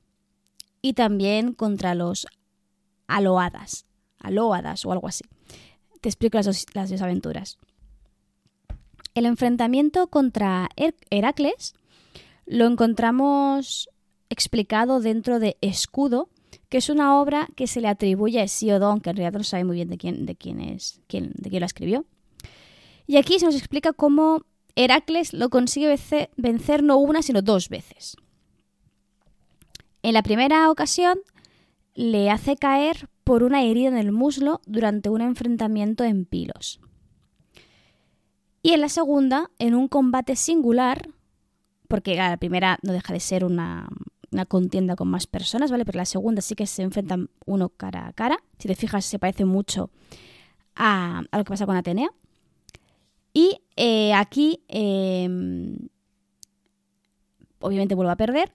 y 0.80 0.94
también 0.94 1.52
contra 1.52 1.94
los 1.94 2.26
Aloadas, 3.06 3.86
Aloadas 4.18 4.84
o 4.86 4.92
algo 4.92 5.08
así. 5.08 5.24
Te 6.00 6.08
explico 6.08 6.38
las 6.38 6.66
las 6.74 6.90
dos 6.90 7.02
aventuras. 7.02 7.58
El 9.14 9.26
enfrentamiento 9.26 10.08
contra 10.08 10.68
Heracles 11.10 11.74
lo 12.46 12.66
encontramos 12.66 13.88
explicado 14.30 15.00
dentro 15.00 15.38
de 15.38 15.56
Escudo, 15.60 16.28
que 16.68 16.78
es 16.78 16.88
una 16.88 17.20
obra 17.20 17.48
que 17.56 17.66
se 17.66 17.80
le 17.80 17.88
atribuye 17.88 18.40
a 18.40 18.44
Hesíodo, 18.44 18.86
aunque 18.86 19.10
en 19.10 19.16
realidad 19.16 19.38
no 19.38 19.44
sabe 19.44 19.64
muy 19.64 19.76
bien 19.76 19.88
de 19.88 19.98
quién, 19.98 20.26
de 20.26 20.36
quién 20.36 20.60
es, 20.60 21.00
quién, 21.06 21.32
de 21.34 21.50
quién 21.50 21.60
la 21.60 21.66
escribió. 21.66 22.04
Y 23.06 23.16
aquí 23.16 23.38
se 23.38 23.46
nos 23.46 23.56
explica 23.56 23.92
cómo 23.92 24.42
Heracles 24.76 25.32
lo 25.32 25.48
consigue 25.48 25.96
vencer 26.36 26.82
no 26.82 26.98
una, 26.98 27.22
sino 27.22 27.42
dos 27.42 27.68
veces. 27.68 28.16
En 30.02 30.12
la 30.12 30.22
primera 30.22 30.70
ocasión 30.70 31.18
le 31.94 32.30
hace 32.30 32.56
caer 32.56 33.08
por 33.24 33.42
una 33.42 33.64
herida 33.64 33.88
en 33.88 33.98
el 33.98 34.12
muslo 34.12 34.60
durante 34.66 35.10
un 35.10 35.20
enfrentamiento 35.20 36.04
en 36.04 36.24
Pilos. 36.24 36.80
Y 38.62 38.72
en 38.72 38.80
la 38.80 38.88
segunda, 38.88 39.50
en 39.58 39.74
un 39.74 39.88
combate 39.88 40.36
singular, 40.36 41.08
porque 41.88 42.16
la 42.16 42.36
primera 42.36 42.78
no 42.82 42.92
deja 42.92 43.12
de 43.12 43.20
ser 43.20 43.44
una, 43.44 43.88
contienda 44.48 44.94
con 44.94 45.08
más 45.08 45.26
personas, 45.26 45.70
¿vale? 45.70 45.84
Pero 45.84 45.98
la 45.98 46.04
segunda 46.04 46.42
sí 46.42 46.54
que 46.54 46.66
se 46.66 46.82
enfrentan 46.82 47.30
uno 47.46 47.70
cara 47.70 48.08
a 48.08 48.12
cara. 48.12 48.38
Si 48.58 48.68
te 48.68 48.74
fijas, 48.74 49.04
se 49.04 49.18
parece 49.18 49.44
mucho 49.44 49.90
a, 50.76 51.22
lo 51.32 51.44
que 51.44 51.50
pasa 51.50 51.66
con 51.66 51.76
Atenea. 51.76 52.10
Y 53.32 53.62
eh, 53.76 54.12
aquí, 54.14 54.64
em, 54.68 55.88
obviamente 57.60 57.94
vuelvo 57.94 58.10
a 58.10 58.16
perder, 58.16 58.52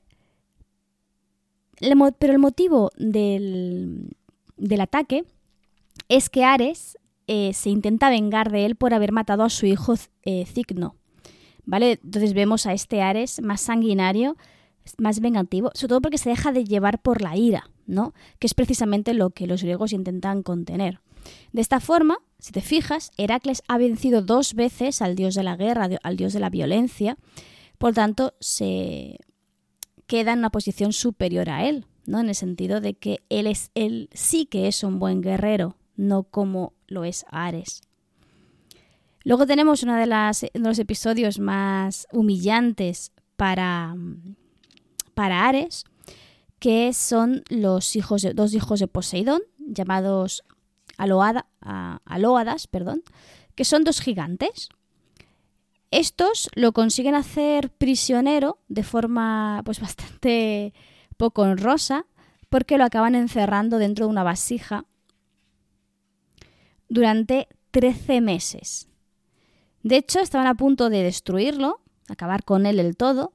pero 2.20 2.34
el 2.34 2.40
motivo 2.40 2.92
del, 2.98 4.16
ataque 4.80 5.26
es 6.08 6.30
que 6.30 6.44
Ares 6.44 6.98
eh, 7.36 7.52
se 7.54 7.72
intenta 7.72 8.12
vengar 8.12 8.52
de 8.52 8.64
él 8.66 8.76
por 8.76 8.94
haber 8.94 9.12
matado 9.12 9.42
a 9.44 9.50
su 9.50 9.66
hijo 9.66 9.96
eh, 10.22 10.46
Cigno. 10.46 10.96
¿Vale? 11.66 12.00
Entonces 12.04 12.34
vemos 12.34 12.68
a 12.68 12.74
este 12.74 13.02
Ares 13.02 13.42
más 13.42 13.62
sanguinario, 13.62 14.38
más 15.00 15.20
vengativo, 15.20 15.72
sobre 15.74 15.90
todo 15.90 16.02
porque 16.02 16.20
se 16.20 16.30
deja 16.30 16.52
de 16.52 16.64
llevar 16.64 17.02
por 17.02 17.22
la 17.22 17.36
ira, 17.36 17.72
¿no? 17.88 18.14
Que 18.38 18.46
es 18.46 18.54
precisamente 18.54 19.16
lo 19.16 19.32
que 19.32 19.48
los 19.48 19.64
griegos 19.64 19.94
intentan 19.94 20.44
contener. 20.44 21.00
De 21.54 21.62
esta 21.62 21.80
forma, 21.80 22.20
si 22.38 22.52
te 22.52 22.62
fijas, 22.62 23.12
Heracles 23.18 23.64
ha 23.68 23.80
vencido 23.80 24.22
dos 24.22 24.54
veces 24.54 25.02
al 25.02 25.16
dios 25.16 25.34
de 25.34 25.44
la 25.44 25.56
guerra, 25.56 25.90
al 26.04 26.18
dios 26.18 26.34
de 26.34 26.40
la 26.40 26.50
violencia, 26.50 27.18
por 27.80 27.94
tanto, 27.94 28.34
se, 28.42 29.18
queda 30.06 30.34
en 30.34 30.40
una 30.40 30.52
posición 30.52 30.94
superior 30.94 31.50
a 31.50 31.68
él, 31.68 31.88
¿no? 32.06 32.20
En 32.20 32.30
el 32.30 32.36
sentido 32.36 32.82
de 32.82 32.94
que 32.94 33.24
él 33.30 33.48
es 33.48 33.72
él 33.74 34.10
sí 34.14 34.46
que 34.46 34.68
es 34.68 34.84
un 34.84 35.00
buen 35.00 35.22
guerrero, 35.22 35.78
no 35.96 36.24
como 36.24 36.74
lo 36.88 37.04
es 37.04 37.26
Ares. 37.30 37.82
Luego 39.24 39.46
tenemos 39.46 39.84
uno 39.84 39.96
de, 39.96 40.06
los 40.54 40.80
episodios 40.80 41.40
más 41.40 42.08
humillantes 42.12 43.12
para, 43.38 43.96
para 45.14 45.48
Ares, 45.48 45.86
que 46.60 46.94
son 46.94 47.44
los 47.50 47.96
hijos 47.96 48.26
dos 48.36 48.54
hijos 48.54 48.80
de 48.80 48.88
Poseidón, 48.88 49.42
llamados 49.58 50.44
Aloada, 50.98 51.48
Aloadas, 52.06 52.68
perdón, 52.68 53.04
que 53.56 53.66
son 53.66 53.84
dos 53.84 54.02
gigantes, 54.02 54.70
estos 55.94 56.50
lo 56.56 56.72
consiguen 56.72 57.14
hacer 57.14 57.70
prisionero 57.70 58.58
de 58.68 58.82
forma 58.82 59.62
pues 59.64 59.80
bastante 59.80 60.74
poco 61.18 61.44
honrosa 61.44 62.08
porque 62.50 62.80
lo 62.80 62.84
acaban 62.84 63.14
encerrando 63.14 63.78
dentro 63.78 64.06
de 64.06 64.12
una 64.12 64.24
vasija 64.24 64.86
durante 66.94 67.48
13 67.72 68.22
meses. 68.22 68.88
De 69.82 69.98
hecho, 69.98 70.20
estaban 70.20 70.48
a 70.48 70.54
punto 70.54 70.90
de 70.90 71.02
destruirlo, 71.02 71.82
acabar 72.08 72.44
con 72.44 72.68
él 72.68 72.78
del 72.78 72.96
todo, 72.96 73.34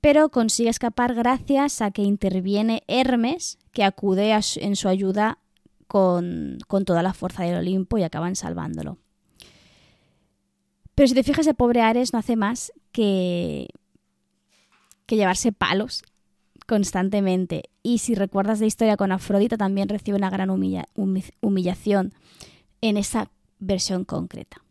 pero 0.00 0.30
consigue 0.30 0.70
escapar 0.70 1.14
gracias 1.14 1.82
a 1.82 1.92
que 1.92 2.02
interviene 2.02 2.82
Hermes, 2.88 3.58
que 3.72 3.84
acude 3.84 4.36
en 4.56 4.76
su 4.76 4.88
ayuda 4.88 5.38
con, 5.86 6.58
con 6.66 6.84
toda 6.84 7.02
la 7.02 7.14
fuerza 7.14 7.44
del 7.44 7.58
Olimpo 7.58 7.96
y 7.96 8.02
acaban 8.02 8.34
salvándolo. 8.34 8.98
Pero 10.96 11.06
si 11.06 11.14
te 11.14 11.22
fijas, 11.22 11.46
el 11.46 11.54
pobre 11.54 11.80
Ares 11.82 12.12
no 12.12 12.18
hace 12.18 12.34
más 12.34 12.72
que, 12.90 13.68
que 15.06 15.16
llevarse 15.16 15.52
palos 15.52 16.02
constantemente. 16.66 17.70
Y 17.82 17.98
si 17.98 18.14
recuerdas 18.14 18.60
la 18.60 18.66
historia 18.66 18.96
con 18.96 19.12
Afrodita, 19.12 19.56
también 19.56 19.88
recibe 19.88 20.18
una 20.18 20.30
gran 20.30 20.50
humillación 20.50 22.14
en 22.80 22.96
esa 22.96 23.30
versión 23.58 24.04
concreta. 24.04 24.62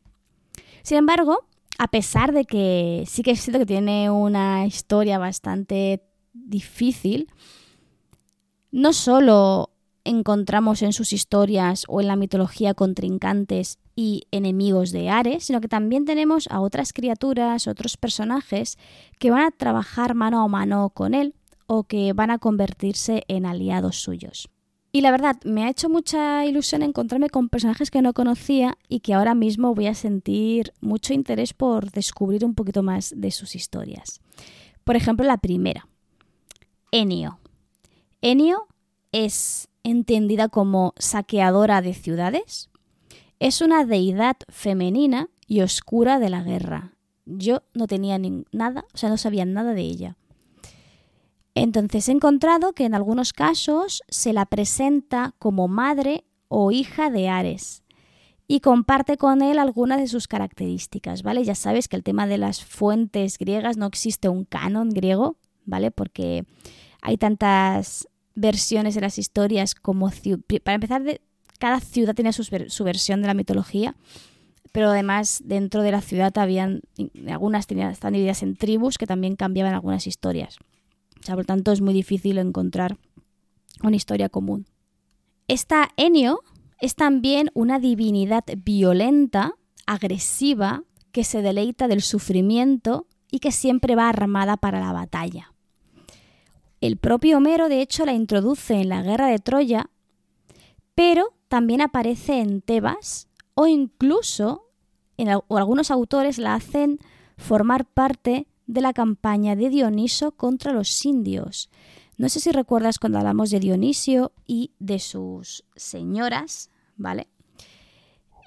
Sin 0.83 0.97
embargo, 0.97 1.45
a 1.77 1.87
pesar 1.87 2.33
de 2.33 2.45
que 2.45 3.03
sí 3.07 3.23
que 3.23 3.31
es 3.31 3.41
cierto 3.41 3.59
que 3.59 3.65
tiene 3.65 4.09
una 4.09 4.65
historia 4.65 5.17
bastante 5.17 6.03
difícil, 6.33 7.29
no 8.71 8.93
solo 8.93 9.71
encontramos 10.03 10.81
en 10.81 10.93
sus 10.93 11.13
historias 11.13 11.85
o 11.87 12.01
en 12.01 12.07
la 12.07 12.15
mitología 12.15 12.73
contrincantes 12.73 13.79
y 13.95 14.23
enemigos 14.31 14.91
de 14.91 15.09
Ares, 15.09 15.45
sino 15.45 15.61
que 15.61 15.67
también 15.67 16.05
tenemos 16.05 16.47
a 16.49 16.61
otras 16.61 16.93
criaturas, 16.93 17.67
otros 17.67 17.97
personajes 17.97 18.77
que 19.19 19.31
van 19.31 19.41
a 19.41 19.51
trabajar 19.51 20.15
mano 20.15 20.41
a 20.41 20.47
mano 20.47 20.89
con 20.89 21.13
él 21.13 21.35
o 21.67 21.83
que 21.83 22.13
van 22.13 22.31
a 22.31 22.39
convertirse 22.39 23.23
en 23.27 23.45
aliados 23.45 23.97
suyos. 23.97 24.49
Y 24.91 25.01
la 25.01 25.11
verdad, 25.11 25.37
me 25.43 25.63
ha 25.63 25.69
hecho 25.69 25.87
mucha 25.87 26.45
ilusión 26.45 26.81
encontrarme 26.81 27.29
con 27.29 27.49
personajes 27.49 27.91
que 27.91 28.01
no 28.01 28.13
conocía 28.13 28.77
y 28.87 29.01
que 29.01 29.13
ahora 29.13 29.35
mismo 29.35 29.75
voy 29.75 29.85
a 29.85 29.93
sentir 29.93 30.73
mucho 30.81 31.13
interés 31.13 31.53
por 31.53 31.91
descubrir 31.91 32.43
un 32.43 32.55
poquito 32.55 32.81
más 32.81 33.13
de 33.15 33.29
sus 33.29 33.55
historias. 33.55 34.19
Por 34.83 34.95
ejemplo, 34.95 35.25
la 35.27 35.37
primera, 35.37 35.87
Enio. 36.91 37.39
Enio 38.21 38.67
es 39.11 39.67
entendida 39.83 40.49
como 40.49 40.93
saqueadora 40.97 41.83
de 41.83 41.93
ciudades, 41.93 42.69
es 43.39 43.61
una 43.61 43.85
deidad 43.85 44.37
femenina 44.49 45.29
y 45.47 45.61
oscura 45.61 46.19
de 46.19 46.29
la 46.29 46.41
guerra. 46.41 46.93
Yo 47.25 47.61
no 47.75 47.85
tenía 47.85 48.19
nada, 48.51 48.85
o 48.93 48.97
sea, 48.97 49.09
no 49.09 49.17
sabía 49.17 49.45
nada 49.45 49.73
de 49.73 49.81
ella. 49.81 50.17
Entonces 51.61 52.07
he 52.07 52.13
encontrado 52.13 52.71
que 52.71 52.85
en 52.85 52.95
algunos 52.95 53.33
casos 53.33 54.01
se 54.07 54.31
la 54.31 54.45
presenta 54.45 55.35
como 55.39 55.67
madre 55.67 56.23
o 56.47 56.71
hija 56.71 57.09
de 57.09 57.27
Ares 57.27 57.83
y 58.47 58.61
comparte 58.61 59.17
con 59.17 59.41
él 59.41 59.59
algunas 59.59 59.99
de 59.99 60.07
sus 60.07 60.29
características, 60.29 61.21
¿vale? 61.21 61.43
Ya 61.43 61.55
sabes 61.55 61.89
que 61.89 61.97
el 61.97 62.03
tema 62.03 62.27
de 62.27 62.37
las 62.37 62.63
fuentes 62.63 63.37
griegas 63.37 63.75
no 63.75 63.87
existe 63.87 64.29
un 64.29 64.45
canon 64.45 64.87
griego, 64.87 65.35
¿vale? 65.65 65.91
Porque 65.91 66.45
hay 67.01 67.17
tantas 67.17 68.07
versiones 68.35 68.95
de 68.95 69.01
las 69.01 69.17
historias 69.17 69.75
como... 69.75 70.09
Para 70.63 70.75
empezar, 70.75 71.03
cada 71.59 71.81
ciudad 71.81 72.15
tenía 72.15 72.31
su, 72.31 72.85
versión 72.85 73.21
de 73.21 73.27
la 73.27 73.33
mitología, 73.33 73.97
pero 74.71 74.91
además 74.91 75.41
dentro 75.43 75.83
de 75.83 75.91
la 75.91 75.99
ciudad 75.99 76.37
habían... 76.37 76.83
Algunas 77.27 77.67
tenían, 77.67 77.91
están 77.91 78.13
divididas 78.13 78.43
en 78.43 78.55
tribus 78.55 78.97
que 78.97 79.07
también 79.07 79.35
cambiaban 79.35 79.73
algunas 79.73 80.07
historias. 80.07 80.57
O 81.21 81.25
sea, 81.25 81.35
por 81.35 81.45
tanto 81.45 81.71
es 81.71 81.81
muy 81.81 81.93
difícil 81.93 82.37
encontrar 82.37 82.97
una 83.83 83.95
historia 83.95 84.29
común. 84.29 84.65
Esta 85.47 85.89
Enio 85.97 86.41
es 86.79 86.95
también 86.95 87.49
una 87.53 87.79
divinidad 87.79 88.43
violenta, 88.63 89.55
agresiva, 89.85 90.83
que 91.11 91.23
se 91.23 91.41
deleita 91.41 91.87
del 91.87 92.01
sufrimiento 92.01 93.07
y 93.31 93.39
que 93.39 93.51
siempre 93.51 93.95
va 93.95 94.09
armada 94.09 94.57
para 94.57 94.79
la 94.79 94.93
batalla. 94.93 95.53
El 96.81 96.97
propio 96.97 97.37
Homero, 97.37 97.67
de 97.67 97.81
hecho, 97.81 98.05
la 98.05 98.13
introduce 98.13 98.75
en 98.75 98.89
la 98.89 99.01
guerra 99.01 99.27
de 99.27 99.39
Troya, 99.39 99.89
pero 100.95 101.33
también 101.47 101.81
aparece 101.81 102.39
en 102.39 102.61
Tebas 102.61 103.27
o 103.55 103.67
incluso 103.67 104.69
en, 105.17 105.29
algunos 105.29 105.91
autores 105.91 106.37
la 106.37 106.55
hacen 106.55 106.99
formar 107.37 107.85
parte 107.85 108.47
de 108.69 108.81
la 108.81 108.93
campaña 108.93 109.55
de 109.55 109.69
Dioniso 109.69 110.31
contra 110.31 110.71
los 110.71 111.03
indios. 111.03 111.69
No 112.17 112.29
sé 112.29 112.39
si 112.39 112.51
recuerdas 112.51 112.99
cuando 112.99 113.17
hablamos 113.17 113.49
de 113.49 113.59
Dionisio 113.59 114.31
y 114.45 114.71
de 114.77 114.99
sus 114.99 115.65
señoras, 115.75 116.69
¿vale? 116.95 117.27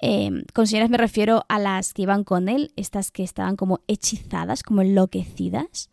Eh, 0.01 0.31
con 0.53 0.65
señoras 0.65 0.89
me 0.89 0.97
refiero 0.97 1.43
a 1.49 1.59
las 1.59 1.93
que 1.93 2.03
iban 2.03 2.23
con 2.23 2.47
él, 2.47 2.71
estas 2.77 3.11
que 3.11 3.23
estaban 3.23 3.57
como 3.57 3.81
hechizadas, 3.87 4.63
como 4.63 4.81
enloquecidas 4.81 5.89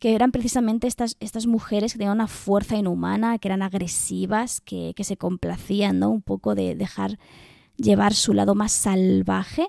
que 0.00 0.14
eran 0.14 0.32
precisamente 0.32 0.86
estas, 0.86 1.16
estas 1.20 1.46
mujeres 1.46 1.92
que 1.92 1.98
tenían 1.98 2.16
una 2.16 2.26
fuerza 2.26 2.76
inhumana, 2.76 3.38
que 3.38 3.48
eran 3.48 3.62
agresivas, 3.62 4.60
que, 4.60 4.94
se 4.98 5.16
complacían, 5.16 5.98
¿no? 5.98 6.10
Un 6.10 6.22
poco 6.22 6.54
de 6.54 6.74
dejar 6.74 7.18
llevar 7.76 8.12
su 8.12 8.34
lado 8.34 8.54
más 8.54 8.72
salvaje 8.72 9.66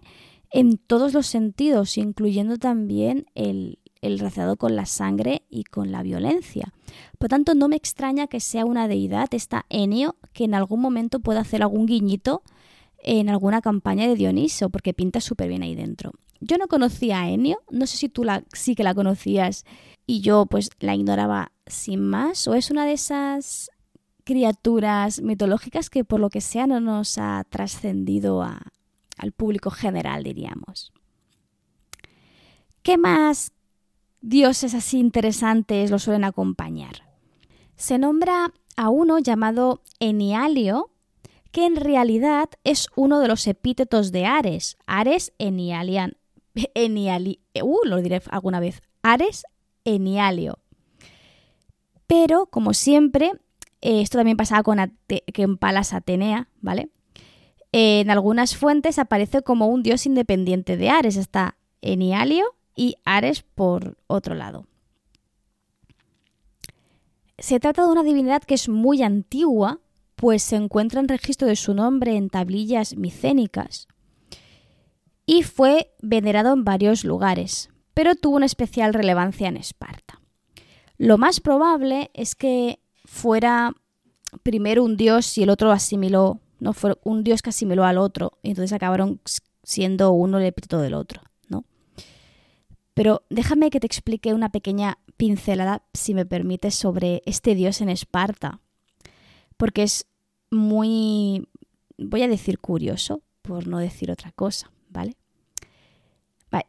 en 0.51 0.77
todos 0.77 1.13
los 1.13 1.27
sentidos, 1.27 1.97
incluyendo 1.97 2.57
también 2.57 3.27
el, 3.35 3.79
el 4.07 4.21
con 4.57 4.75
la 4.75 4.85
sangre 4.85 5.43
y 5.49 5.63
con 5.63 5.91
la 5.91 6.03
violencia. 6.03 6.73
Por 7.17 7.29
tanto, 7.29 7.55
no 7.55 7.67
me 7.67 7.75
extraña 7.75 8.27
que 8.27 8.39
sea 8.39 8.65
una 8.65 8.87
deidad, 8.87 9.33
esta 9.33 9.65
Enio, 9.69 10.15
que 10.33 10.43
en 10.43 10.53
algún 10.53 10.81
momento 10.81 11.19
pueda 11.19 11.41
hacer 11.41 11.61
algún 11.61 11.85
guiñito 11.85 12.43
en 12.99 13.29
alguna 13.29 13.61
campaña 13.61 14.07
de 14.07 14.15
Dioniso, 14.15 14.69
porque 14.69 14.93
pinta 14.93 15.21
súper 15.21 15.49
bien 15.49 15.63
ahí 15.63 15.75
dentro. 15.75 16.11
Yo 16.41 16.57
no 16.57 16.67
conocía 16.67 17.21
a 17.21 17.29
Enio, 17.29 17.59
no 17.69 17.87
sé 17.87 17.97
si 17.97 18.09
tú 18.09 18.23
la, 18.23 18.43
sí 18.53 18.75
que 18.75 18.83
la 18.83 18.93
conocías 18.93 19.63
y 20.05 20.21
yo 20.21 20.45
pues 20.45 20.69
la 20.79 20.95
ignoraba 20.95 21.51
sin 21.65 22.01
más, 22.01 22.47
o 22.47 22.55
es 22.55 22.71
una 22.71 22.85
de 22.85 22.93
esas 22.93 23.69
criaturas 24.23 25.21
mitológicas 25.21 25.89
que 25.89 26.03
por 26.03 26.19
lo 26.19 26.29
que 26.29 26.41
sea 26.41 26.67
no 26.67 26.79
nos 26.79 27.17
ha 27.17 27.43
trascendido 27.49 28.41
al 28.43 29.31
público 29.31 29.69
general, 29.69 30.23
diríamos. 30.23 30.91
¿Qué 32.81 32.97
más 32.97 33.54
dioses 34.25 34.73
así 34.73 34.99
interesantes 34.99 35.91
lo 35.91 35.99
suelen 35.99 36.23
acompañar? 36.23 37.03
Se 37.75 37.97
nombra 37.97 38.51
a 38.75 38.89
uno 38.89 39.19
llamado 39.19 39.81
Enialio, 39.99 40.91
que 41.51 41.65
en 41.65 41.75
realidad 41.75 42.49
es 42.63 42.87
uno 42.95 43.19
de 43.19 43.27
los 43.27 43.47
epítetos 43.47 44.11
de 44.11 44.25
Ares. 44.25 44.77
Ares 44.85 45.33
Enialian. 45.37 46.17
Eniali, 46.73 47.39
uh, 47.61 47.85
lo 47.85 48.01
diré 48.01 48.21
alguna 48.29 48.59
vez. 48.59 48.81
Ares 49.03 49.45
Enialio. 49.83 50.59
Pero, 52.07 52.47
como 52.47 52.73
siempre, 52.73 53.31
eh, 53.81 54.01
esto 54.01 54.17
también 54.17 54.37
pasaba 54.37 54.63
con 54.63 54.97
que 55.07 55.47
Palas 55.59 55.93
Atenea, 55.93 56.49
¿vale? 56.61 56.89
en 57.77 58.09
algunas 58.09 58.55
fuentes 58.55 58.99
aparece 58.99 59.41
como 59.41 59.67
un 59.67 59.83
dios 59.83 60.05
independiente 60.05 60.77
de 60.77 60.89
Ares. 60.89 61.17
Está 61.17 61.57
Enialio 61.81 62.55
y 62.75 62.95
Ares 63.05 63.43
por 63.43 63.97
otro 64.07 64.35
lado. 64.35 64.67
Se 67.37 67.59
trata 67.59 67.83
de 67.85 67.91
una 67.91 68.03
divinidad 68.03 68.43
que 68.43 68.55
es 68.55 68.69
muy 68.69 69.01
antigua, 69.01 69.79
pues 70.15 70.43
se 70.43 70.55
encuentra 70.55 70.99
en 70.99 71.07
registro 71.07 71.47
de 71.47 71.55
su 71.55 71.73
nombre 71.73 72.15
en 72.15 72.29
tablillas 72.29 72.95
micénicas 72.95 73.87
y 75.25 75.43
fue 75.43 75.93
venerado 76.01 76.53
en 76.53 76.63
varios 76.63 77.03
lugares, 77.03 77.69
pero 77.93 78.15
tuvo 78.15 78.37
una 78.37 78.45
especial 78.45 78.93
relevancia 78.93 79.47
en 79.47 79.57
Esparta. 79.57 80.21
Lo 80.97 81.17
más 81.17 81.39
probable 81.39 82.11
es 82.13 82.35
que 82.35 82.79
fuera 83.03 83.73
primero 84.43 84.83
un 84.83 84.97
dios 84.97 85.37
y 85.37 85.43
el 85.43 85.49
otro 85.49 85.71
asimiló, 85.71 86.39
no 86.59 86.73
fue 86.73 86.97
un 87.03 87.23
dios 87.23 87.41
que 87.41 87.49
asimiló 87.49 87.83
al 87.83 87.97
otro, 87.97 88.37
y 88.43 88.49
entonces 88.49 88.73
acabaron 88.73 89.19
siendo 89.63 90.11
uno 90.11 90.37
el 90.37 90.45
epíteto 90.45 90.79
del 90.79 90.93
otro. 90.93 91.21
Pero 92.95 93.23
déjame 93.29 93.69
que 93.69 93.79
te 93.79 93.85
explique 93.85 94.33
una 94.33 94.49
pequeña 94.49 94.97
pincelada, 95.17 95.83
si 95.93 96.15
me 96.15 96.25
permites, 96.25 96.73
sobre 96.73 97.21
este 97.27 97.53
dios 97.53 97.81
en 97.81 97.89
Esparta, 97.89 98.61
porque 99.57 99.83
es 99.83 100.07
muy, 100.49 101.47
voy 101.97 102.23
a 102.23 102.27
decir 102.27 102.57
curioso, 102.57 103.21
por 103.43 103.67
no 103.67 103.77
decir 103.77 104.09
otra 104.09 104.31
cosa, 104.31 104.71
¿vale? 104.89 105.15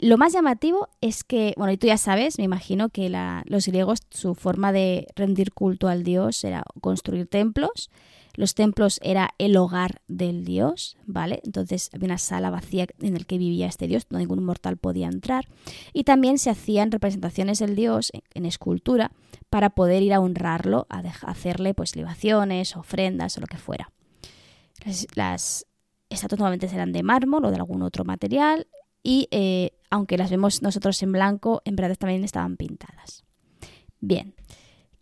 Lo 0.01 0.19
más 0.19 0.33
llamativo 0.33 0.89
es 1.01 1.23
que, 1.23 1.55
bueno, 1.57 1.73
y 1.73 1.77
tú 1.77 1.87
ya 1.87 1.97
sabes, 1.97 2.39
me 2.39 2.45
imagino 2.45 2.89
que 2.89 3.09
los 3.45 3.67
griegos, 3.67 4.01
su 4.11 4.35
forma 4.35 4.73
de 4.73 5.07
rendir 5.15 5.53
culto 5.53 5.87
al 5.87 6.03
dios 6.03 6.43
era 6.43 6.65
construir 6.81 7.29
templos. 7.29 7.91
Los 8.37 8.55
templos 8.55 9.01
era 9.03 9.31
el 9.39 9.57
hogar 9.57 10.03
del 10.09 10.45
dios, 10.45 10.99
¿vale? 11.07 11.41
Entonces 11.45 11.91
había 11.93 12.07
una 12.07 12.19
sala 12.19 12.51
vacía 12.51 12.87
en 13.01 13.15
la 13.15 13.25
que 13.25 13.39
vivía 13.39 13.67
este 13.67 13.89
dios, 13.89 14.07
donde 14.09 14.25
ningún 14.25 14.45
mortal 14.45 14.77
podía 14.77 15.07
entrar. 15.07 15.49
Y 15.95 16.05
también 16.05 16.39
se 16.39 16.51
hacían 16.51 16.93
representaciones 16.93 17.59
del 17.59 17.75
dios 17.75 18.13
en, 18.35 18.45
escultura 18.45 19.11
para 19.49 19.71
poder 19.71 20.03
ir 20.03 20.13
a 20.13 20.21
honrarlo, 20.21 20.87
a, 20.91 20.99
hacerle 21.23 21.73
pues 21.73 21.97
libaciones, 21.97 22.77
ofrendas 22.77 23.39
o 23.39 23.41
lo 23.41 23.47
que 23.47 23.57
fuera. 23.57 23.91
Las, 25.15 25.67
estatuas 26.11 26.39
normalmente 26.39 26.67
eran 26.67 26.93
de 26.93 27.03
mármol 27.03 27.47
o 27.47 27.51
de 27.51 27.57
algún 27.57 27.83
otro 27.83 28.05
material 28.05 28.69
y 29.03 29.29
eh, 29.31 29.71
aunque 29.91 30.19
las 30.19 30.31
vemos 30.31 30.63
nosotros 30.63 31.03
en 31.03 31.13
blanco, 31.13 31.63
en 31.65 31.75
verdad 31.75 31.97
también 31.97 32.23
estaban 32.23 32.57
pintadas. 32.57 33.25
Bien, 34.01 34.35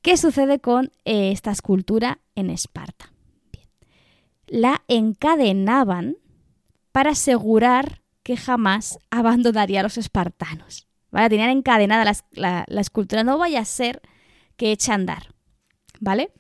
¿qué 0.03 0.17
sucede 0.17 0.61
con 0.61 0.93
eh, 1.05 1.33
esta 1.33 1.51
escultura 1.51 2.21
en 2.35 2.51
Esparta? 2.51 3.14
La 4.47 4.83
encadenaban 4.89 6.17
para 6.93 7.11
asegurar 7.11 8.03
que 8.23 8.37
jamás 8.37 8.99
abandonaría 9.11 9.81
a 9.81 9.83
los 9.83 9.99
espartanos. 9.99 10.87
¿Vale? 11.11 11.29
Tenían 11.29 11.51
encadenada 11.51 12.05
la, 12.33 12.65
la 12.67 12.81
escultura, 12.81 13.23
no 13.23 13.39
vaya 13.39 13.61
a 13.61 13.65
ser 13.65 14.03
que 14.57 14.73
eche 14.73 14.91
a 14.91 14.97
andar. 14.97 15.35
¿Vale? 16.01 16.33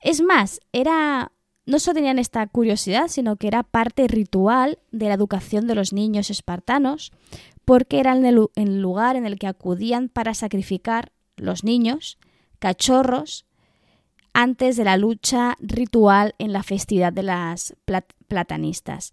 Es 0.00 0.22
más, 0.22 0.60
era 0.72 1.32
no 1.70 1.78
solo 1.78 1.94
tenían 1.94 2.18
esta 2.18 2.46
curiosidad, 2.48 3.08
sino 3.08 3.36
que 3.36 3.46
era 3.46 3.62
parte 3.62 4.08
ritual 4.08 4.78
de 4.90 5.08
la 5.08 5.14
educación 5.14 5.66
de 5.66 5.76
los 5.76 5.92
niños 5.92 6.30
espartanos, 6.30 7.12
porque 7.64 8.00
era 8.00 8.12
el 8.12 8.82
lugar 8.82 9.16
en 9.16 9.24
el 9.24 9.38
que 9.38 9.46
acudían 9.46 10.08
para 10.08 10.34
sacrificar 10.34 11.12
los 11.36 11.62
niños, 11.62 12.18
cachorros, 12.58 13.46
antes 14.32 14.76
de 14.76 14.84
la 14.84 14.96
lucha 14.96 15.56
ritual 15.60 16.34
en 16.38 16.52
la 16.52 16.62
festividad 16.62 17.12
de 17.12 17.22
las 17.22 17.74
platanistas. 18.28 19.12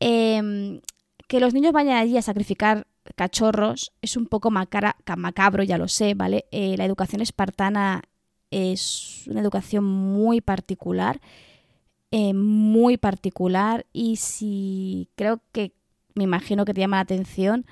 Em, 0.00 0.80
que 1.28 1.40
los 1.40 1.54
niños 1.54 1.72
vayan 1.72 1.96
allí 1.96 2.16
a 2.16 2.22
sacrificar 2.22 2.86
cachorros 3.14 3.92
es 4.00 4.16
un 4.16 4.26
poco 4.26 4.50
macabro, 4.50 5.62
ya 5.62 5.78
lo 5.78 5.88
sé, 5.88 6.14
¿vale? 6.14 6.46
Eh, 6.50 6.76
la 6.76 6.84
educación 6.84 7.20
espartana 7.20 8.02
es 8.50 9.24
una 9.26 9.40
educación 9.40 9.84
muy 9.84 10.40
particular 10.40 11.20
eh, 12.14 12.34
muy 12.34 12.98
particular 12.98 13.86
y 13.94 14.16
si 14.16 15.08
creo 15.14 15.40
que, 15.50 15.72
me 16.14 16.24
imagino 16.24 16.66
que 16.66 16.74
te 16.74 16.82
llama 16.82 16.98
la 16.98 17.04
atención, 17.04 17.64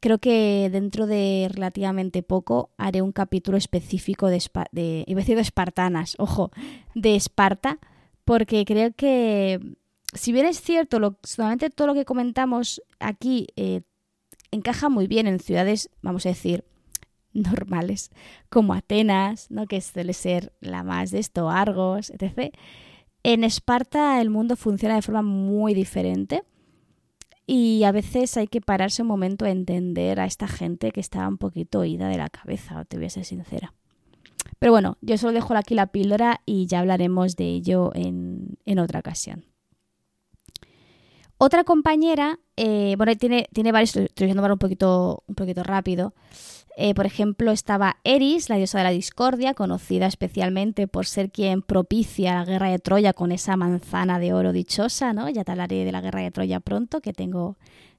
creo 0.00 0.18
que 0.18 0.68
dentro 0.70 1.06
de 1.06 1.48
relativamente 1.52 2.22
poco 2.22 2.70
haré 2.76 3.02
un 3.02 3.12
capítulo 3.12 3.56
específico 3.56 4.28
de, 4.28 4.42
de 4.72 5.04
iba 5.06 5.20
a 5.20 5.22
decir 5.22 5.36
de 5.36 5.42
espartanas, 5.42 6.14
ojo, 6.18 6.50
de 6.94 7.16
Esparta, 7.16 7.78
porque 8.24 8.64
creo 8.64 8.92
que 8.92 9.60
si 10.12 10.32
bien 10.32 10.46
es 10.46 10.60
cierto, 10.60 11.18
solamente 11.22 11.70
todo 11.70 11.88
lo 11.88 11.94
que 11.94 12.04
comentamos 12.04 12.82
aquí 12.98 13.48
eh, 13.56 13.82
encaja 14.50 14.88
muy 14.88 15.06
bien 15.06 15.26
en 15.26 15.40
ciudades, 15.40 15.90
vamos 16.02 16.26
a 16.26 16.30
decir, 16.30 16.64
normales, 17.32 18.10
como 18.48 18.74
Atenas, 18.74 19.50
¿no? 19.50 19.66
que 19.66 19.80
suele 19.80 20.12
ser 20.12 20.52
la 20.60 20.82
más 20.82 21.10
de 21.10 21.18
esto, 21.18 21.50
Argos, 21.50 22.10
etc. 22.10 22.54
En 23.22 23.44
Esparta 23.44 24.20
el 24.20 24.30
mundo 24.30 24.56
funciona 24.56 24.94
de 24.94 25.02
forma 25.02 25.22
muy 25.22 25.74
diferente 25.74 26.42
y 27.46 27.84
a 27.84 27.92
veces 27.92 28.36
hay 28.36 28.48
que 28.48 28.60
pararse 28.60 29.02
un 29.02 29.08
momento 29.08 29.44
a 29.44 29.50
entender 29.50 30.18
a 30.18 30.26
esta 30.26 30.48
gente 30.48 30.90
que 30.90 31.00
está 31.00 31.26
un 31.28 31.38
poquito 31.38 31.80
oída 31.80 32.08
de 32.08 32.18
la 32.18 32.28
cabeza, 32.28 32.84
te 32.84 32.96
voy 32.96 33.06
a 33.06 33.10
ser 33.10 33.24
sincera. 33.24 33.72
Pero 34.58 34.72
bueno, 34.72 34.96
yo 35.00 35.16
solo 35.18 35.32
dejo 35.32 35.54
aquí 35.54 35.74
la 35.74 35.86
píldora 35.86 36.40
y 36.44 36.66
ya 36.66 36.80
hablaremos 36.80 37.36
de 37.36 37.44
ello 37.46 37.92
en, 37.94 38.56
otra 38.78 39.00
ocasión. 39.00 39.44
Otra 41.38 41.64
compañera, 41.64 42.40
eh, 42.56 42.94
bueno, 42.96 43.14
tiene, 43.14 43.46
tiene 43.52 43.70
varios, 43.70 43.94
estoy 43.94 44.26
diciendo 44.26 44.42
un 44.50 44.58
poquito, 44.58 45.22
un 45.26 45.34
poquito 45.34 45.62
rápido. 45.62 46.14
Eh, 46.78 46.94
por 46.94 47.06
ejemplo, 47.06 47.52
estaba 47.52 47.96
Eris, 48.04 48.50
la 48.50 48.56
diosa 48.56 48.76
de 48.76 48.84
la 48.84 48.90
discordia, 48.90 49.54
conocida 49.54 50.06
especialmente 50.06 50.86
por 50.86 51.06
ser 51.06 51.30
quien 51.30 51.62
propicia 51.62 52.34
la 52.34 52.44
guerra 52.44 52.68
de 52.68 52.78
Troya 52.78 53.14
con 53.14 53.32
esa 53.32 53.56
manzana 53.56 54.18
de 54.18 54.34
oro 54.34 54.52
dichosa, 54.52 55.14
¿no? 55.14 55.30
Ya 55.30 55.42
hablaré 55.46 55.86
de 55.86 55.92
la 55.92 56.02
guerra 56.02 56.20
de 56.20 56.30
Troya 56.30 56.60
pronto, 56.60 57.00
que 57.00 57.14
tengo 57.14 57.56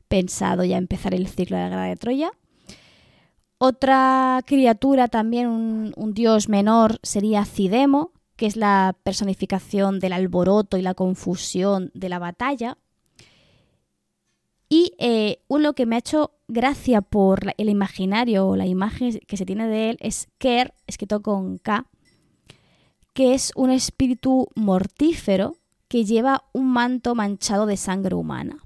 pensado 0.08 0.64
ya 0.64 0.78
empezar 0.78 1.16
el 1.16 1.28
ciclo 1.28 1.58
de 1.58 1.64
la 1.64 1.70
guerra 1.70 1.86
de 1.86 1.96
Troya. 1.96 2.32
Otra 3.58 4.42
criatura, 4.46 5.08
también 5.08 5.48
un, 5.48 5.94
un 5.96 6.14
dios 6.14 6.48
menor, 6.48 7.00
sería 7.02 7.46
Cidemo, 7.46 8.12
que 8.36 8.46
es 8.46 8.56
la 8.56 8.96
personificación 9.02 10.00
del 10.00 10.14
alboroto 10.14 10.78
y 10.78 10.84
la 10.84 10.94
confusión 10.94 11.90
de 11.96 12.10
la 12.10 12.20
batalla. 12.20 12.78
Y 14.70 14.94
eh, 15.00 15.40
uno 15.48 15.74
que 15.74 15.86
me 15.86 15.96
ha 15.96 16.00
hecho 16.00 16.32
gracia 16.48 17.02
por 17.02 17.54
el 17.58 17.70
imaginario 17.70 18.48
o 18.48 18.56
la 18.56 18.66
imagen 18.66 19.20
que 19.28 19.38
se 19.38 19.46
tiene 19.46 19.68
de 19.68 19.92
él 19.92 19.98
es 20.02 20.28
Ker, 20.38 20.74
escrito 20.88 21.22
con 21.22 21.58
K, 21.58 21.86
que 23.14 23.34
es 23.34 23.52
un 23.56 23.70
espíritu 23.70 24.48
mortífero 24.56 25.58
que 25.88 26.06
lleva 26.06 26.44
un 26.54 26.68
manto 26.72 27.16
manchado 27.16 27.66
de 27.66 27.78
sangre 27.78 28.16
humana. 28.16 28.64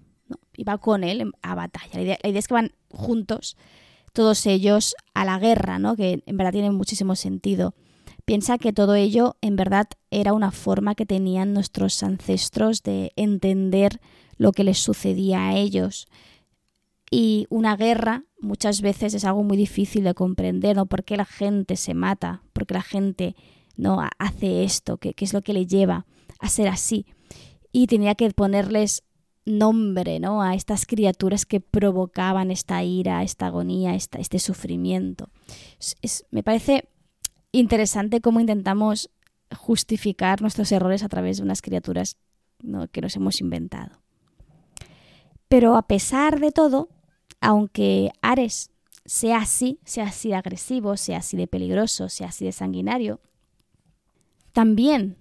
Y 0.57 0.63
va 0.63 0.77
con 0.77 1.03
él 1.03 1.31
a 1.41 1.55
batalla. 1.55 1.89
La 1.93 2.01
idea, 2.01 2.17
es 2.23 2.47
que 2.47 2.53
van 2.53 2.71
juntos, 2.89 3.57
todos 4.13 4.45
ellos, 4.45 4.95
a 5.13 5.23
la 5.23 5.39
guerra, 5.39 5.79
¿no? 5.79 5.95
que 5.95 6.23
en 6.25 6.37
verdad 6.37 6.51
tiene 6.51 6.71
muchísimo 6.71 7.15
sentido. 7.15 7.73
Piensa 8.31 8.57
que 8.57 8.71
todo 8.71 8.95
ello 8.95 9.35
en 9.41 9.57
verdad 9.57 9.87
era 10.09 10.31
una 10.31 10.51
forma 10.51 10.95
que 10.95 11.05
tenían 11.05 11.51
nuestros 11.51 12.01
ancestros 12.01 12.81
de 12.81 13.11
entender 13.17 13.99
lo 14.37 14.53
que 14.53 14.63
les 14.63 14.77
sucedía 14.77 15.49
a 15.49 15.57
ellos. 15.57 16.07
Y 17.11 17.45
una 17.49 17.75
guerra 17.75 18.23
muchas 18.39 18.79
veces 18.79 19.15
es 19.15 19.25
algo 19.25 19.43
muy 19.43 19.57
difícil 19.57 20.05
de 20.05 20.13
comprender, 20.13 20.77
¿no? 20.77 20.85
¿Por 20.85 21.03
qué 21.03 21.17
la 21.17 21.25
gente 21.25 21.75
se 21.75 21.93
mata? 21.93 22.41
¿Por 22.53 22.65
qué 22.65 22.75
la 22.75 22.83
gente 22.83 23.35
no 23.75 23.99
hace 24.17 24.63
esto? 24.63 24.95
¿Qué, 24.95 25.13
es 25.17 25.33
lo 25.33 25.41
que 25.41 25.51
le 25.51 25.65
lleva 25.65 26.05
a 26.39 26.47
ser 26.47 26.69
así? 26.69 27.07
Y 27.73 27.87
tenía 27.87 28.15
que 28.15 28.31
ponerles 28.31 29.03
nombre 29.43 30.21
¿no? 30.21 30.41
a 30.41 30.55
estas 30.55 30.85
criaturas 30.85 31.45
que 31.45 31.59
provocaban 31.59 32.49
esta 32.49 32.81
ira, 32.81 33.23
esta 33.23 33.47
agonía, 33.47 33.93
este 33.93 34.39
sufrimiento. 34.39 35.27
me 36.29 36.43
parece 36.43 36.87
interesante 37.51 38.21
cómo 38.21 38.39
intentamos 38.39 39.09
justificar 39.55 40.41
nuestros 40.41 40.71
errores 40.71 41.03
a 41.03 41.09
través 41.09 41.37
de 41.37 41.43
unas 41.43 41.61
criaturas 41.61 42.17
que 42.91 43.01
nos 43.01 43.15
hemos 43.15 43.41
inventado. 43.41 44.01
Pero 45.47 45.75
a 45.75 45.87
pesar 45.87 46.39
de 46.39 46.51
todo, 46.51 46.89
aunque 47.41 48.11
Ares 48.21 48.71
sea 49.05 49.39
así, 49.39 49.79
sea 49.83 50.05
así 50.05 50.29
de 50.29 50.35
agresivo, 50.35 50.95
sea 50.95 51.17
así 51.17 51.35
de 51.35 51.47
peligroso, 51.47 52.07
sea 52.07 52.27
así 52.27 52.45
de 52.45 52.51
sanguinario, 52.51 53.19
también 54.53 55.17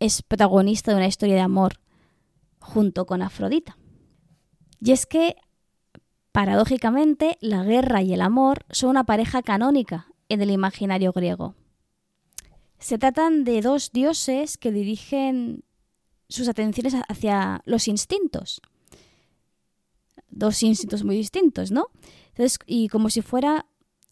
es 0.00 0.22
protagonista 0.22 0.90
de 0.90 0.98
una 0.98 1.06
historia 1.06 1.36
de 1.36 1.40
amor 1.40 1.80
junto 2.58 3.06
con 3.06 3.22
Afrodita. 3.22 3.78
Y 4.80 4.92
es 4.92 5.06
que, 5.06 5.36
paradójicamente, 6.32 7.38
la 7.40 7.62
guerra 7.62 8.02
y 8.02 8.12
el 8.12 8.20
amor 8.20 8.66
son 8.70 8.90
una 8.90 9.04
pareja 9.04 9.42
canónica 9.42 10.08
en 10.28 10.42
el 10.42 10.50
imaginario 10.50 11.12
griego. 11.12 11.54
Se 12.78 12.98
tratan 12.98 13.44
de 13.44 13.62
dos 13.62 13.92
dioses 13.92 14.58
que 14.58 14.72
dirigen 14.72 15.64
sus 16.28 16.48
atenciones 16.48 16.94
hacia 17.08 17.62
los 17.64 17.88
instintos. 17.88 18.60
Dos 20.28 20.62
instintos 20.62 21.04
muy 21.04 21.16
distintos, 21.16 21.70
¿no? 21.70 21.86
Entonces, 22.28 22.58
y 22.66 22.88
como 22.88 23.08
si 23.08 23.22
fuera 23.22 23.66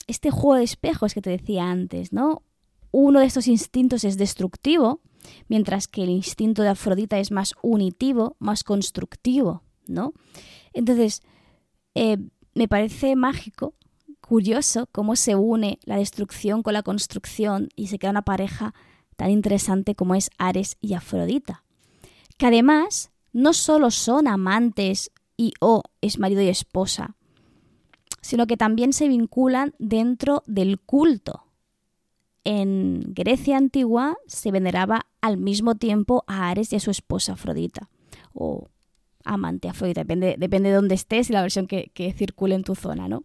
este 0.07 0.31
juego 0.31 0.55
de 0.55 0.65
espejos 0.65 1.15
que 1.15 1.23
te 1.23 1.31
decía 1.31 1.71
antes, 1.71 2.13
¿no? 2.13 2.43
Uno 2.91 3.21
de 3.21 3.27
estos 3.27 3.49
instintos 3.49 4.05
es 4.05 4.17
destructivo, 4.17 5.01
mientras 5.49 5.89
que 5.89 6.05
el 6.05 6.11
instinto 6.11 6.63
de 6.63 6.69
Afrodita 6.69 7.19
es 7.19 7.31
más 7.31 7.55
unitivo, 7.63 8.37
más 8.39 8.65
constructivo, 8.65 9.63
¿no? 9.87 10.15
Entonces, 10.73 11.23
eh, 11.95 12.19
me 12.55 12.69
parece 12.69 13.17
mágico, 13.17 13.75
curioso, 14.25 14.89
cómo 14.91 15.17
se 15.17 15.35
une 15.37 15.79
la 15.85 15.97
destrucción 15.97 16.63
con 16.63 16.73
la 16.73 16.83
construcción 16.83 17.69
y 17.77 17.89
se 17.89 17.99
queda 17.99 18.11
una 18.11 18.23
pareja 18.23 18.75
tan 19.17 19.31
interesante 19.31 19.95
como 19.95 20.15
es 20.15 20.31
Ares 20.39 20.77
y 20.81 20.95
Afrodita. 20.95 21.65
Que 22.39 22.47
además 22.47 23.13
no 23.33 23.53
solo 23.53 23.91
son 23.91 24.27
amantes 24.27 25.11
y 25.37 25.53
o 25.61 25.83
es 26.01 26.19
marido 26.19 26.41
y 26.41 26.49
esposa, 26.49 27.17
sino 28.23 28.47
que 28.47 28.57
también 28.57 28.93
se 28.93 29.09
vinculan 29.09 29.75
dentro 29.79 30.43
del 30.47 30.81
culto. 30.81 31.45
En 32.45 33.03
Grecia 33.09 33.57
antigua 33.57 34.17
se 34.27 34.51
veneraba 34.51 35.07
al 35.21 35.37
mismo 35.37 35.75
tiempo 35.75 36.25
a 36.27 36.49
Ares 36.49 36.73
y 36.73 36.77
a 36.77 36.81
su 36.81 36.91
esposa 36.91 37.35
Afrodita, 37.35 37.91
o 38.33 38.69
amante 39.25 39.69
Afrodita, 39.69 40.01
depende, 40.01 40.37
depende 40.39 40.71
de 40.71 40.77
dónde 40.77 40.95
estés 40.95 41.31
y 41.31 41.33
la 41.33 41.43
versión 41.43 41.67
que, 41.67 41.91
que 41.95 42.13
circule 42.13 42.55
en 42.55 42.65
tu 42.65 42.75
zona, 42.75 43.09
¿no? 43.09 43.25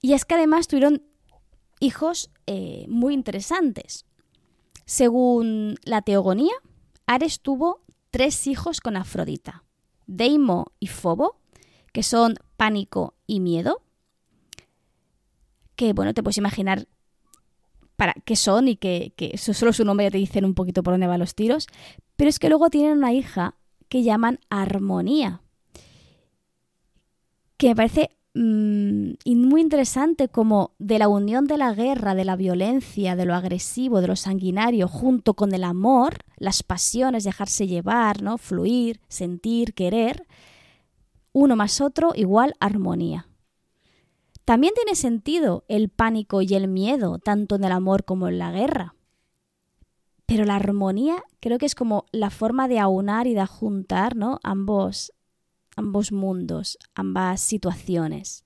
Y 0.00 0.12
es 0.12 0.24
que 0.24 0.34
además 0.34 0.68
tuvieron 0.68 1.02
hijos 1.80 2.30
eh, 2.46 2.86
muy 2.88 3.14
interesantes. 3.14 4.04
Según 4.84 5.76
la 5.84 6.02
teogonía, 6.02 6.54
Ares 7.06 7.40
tuvo 7.40 7.82
tres 8.10 8.46
hijos 8.46 8.80
con 8.80 8.96
Afrodita, 8.96 9.64
Deimo 10.06 10.72
y 10.80 10.86
Fobo, 10.86 11.40
que 11.92 12.02
son 12.02 12.36
pánico 12.56 13.14
y 13.26 13.40
miedo, 13.40 13.82
que 15.76 15.92
bueno, 15.92 16.14
te 16.14 16.22
puedes 16.22 16.38
imaginar 16.38 16.88
para 17.96 18.14
qué 18.24 18.36
son 18.36 18.68
y 18.68 18.76
que, 18.76 19.12
que 19.16 19.36
solo 19.38 19.72
su 19.72 19.84
nombre 19.84 20.06
ya 20.06 20.10
te 20.10 20.18
dicen 20.18 20.44
un 20.44 20.54
poquito 20.54 20.82
por 20.82 20.94
dónde 20.94 21.06
van 21.06 21.20
los 21.20 21.34
tiros, 21.34 21.66
pero 22.16 22.30
es 22.30 22.38
que 22.38 22.48
luego 22.48 22.70
tienen 22.70 22.98
una 22.98 23.12
hija 23.12 23.56
que 23.88 24.02
llaman 24.02 24.38
Armonía, 24.50 25.42
que 27.56 27.68
me 27.68 27.76
parece 27.76 28.17
Mm, 28.40 29.14
y 29.24 29.34
muy 29.34 29.60
interesante 29.60 30.28
como 30.28 30.76
de 30.78 31.00
la 31.00 31.08
unión 31.08 31.46
de 31.46 31.58
la 31.58 31.74
guerra, 31.74 32.14
de 32.14 32.24
la 32.24 32.36
violencia, 32.36 33.16
de 33.16 33.24
lo 33.24 33.34
agresivo, 33.34 34.00
de 34.00 34.06
lo 34.06 34.14
sanguinario, 34.14 34.86
junto 34.86 35.34
con 35.34 35.52
el 35.54 35.64
amor, 35.64 36.18
las 36.36 36.62
pasiones, 36.62 37.24
dejarse 37.24 37.66
llevar, 37.66 38.22
¿no? 38.22 38.38
fluir, 38.38 39.00
sentir, 39.08 39.74
querer, 39.74 40.28
uno 41.32 41.56
más 41.56 41.80
otro 41.80 42.12
igual 42.14 42.54
armonía. 42.60 43.26
También 44.44 44.72
tiene 44.72 44.94
sentido 44.94 45.64
el 45.66 45.88
pánico 45.88 46.40
y 46.40 46.54
el 46.54 46.68
miedo, 46.68 47.18
tanto 47.18 47.56
en 47.56 47.64
el 47.64 47.72
amor 47.72 48.04
como 48.04 48.28
en 48.28 48.38
la 48.38 48.52
guerra. 48.52 48.94
Pero 50.26 50.44
la 50.44 50.54
armonía 50.54 51.24
creo 51.40 51.58
que 51.58 51.66
es 51.66 51.74
como 51.74 52.06
la 52.12 52.30
forma 52.30 52.68
de 52.68 52.78
aunar 52.78 53.26
y 53.26 53.34
de 53.34 53.44
juntar 53.46 54.14
¿no? 54.14 54.38
ambos, 54.44 55.12
ambos 55.78 56.10
mundos, 56.12 56.76
ambas 56.94 57.40
situaciones. 57.40 58.44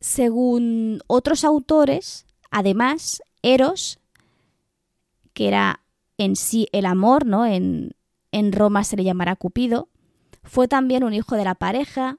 Según 0.00 1.00
otros 1.06 1.42
autores, 1.44 2.26
además, 2.50 3.22
Eros, 3.42 3.98
que 5.32 5.48
era 5.48 5.80
en 6.18 6.36
sí 6.36 6.68
el 6.72 6.86
amor, 6.86 7.24
¿no? 7.24 7.46
En, 7.46 7.92
en 8.30 8.52
Roma 8.52 8.84
se 8.84 8.96
le 8.96 9.04
llamará 9.04 9.36
Cupido, 9.36 9.88
fue 10.42 10.68
también 10.68 11.02
un 11.02 11.14
hijo 11.14 11.36
de 11.36 11.44
la 11.44 11.54
pareja, 11.54 12.18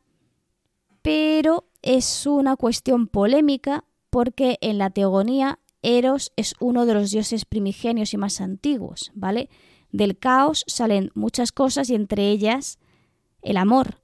pero 1.01 1.65
es 1.81 2.25
una 2.25 2.55
cuestión 2.55 3.07
polémica 3.07 3.83
porque 4.09 4.57
en 4.61 4.77
la 4.77 4.89
teogonía 4.89 5.59
Eros 5.81 6.31
es 6.35 6.55
uno 6.59 6.85
de 6.85 6.93
los 6.93 7.11
dioses 7.11 7.45
primigenios 7.45 8.13
y 8.13 8.17
más 8.17 8.41
antiguos, 8.41 9.11
¿vale? 9.13 9.49
Del 9.91 10.17
caos 10.17 10.63
salen 10.65 11.11
muchas 11.13 11.51
cosas 11.51 11.89
y 11.89 11.95
entre 11.95 12.29
ellas 12.29 12.79
el 13.43 13.57
amor. 13.57 13.99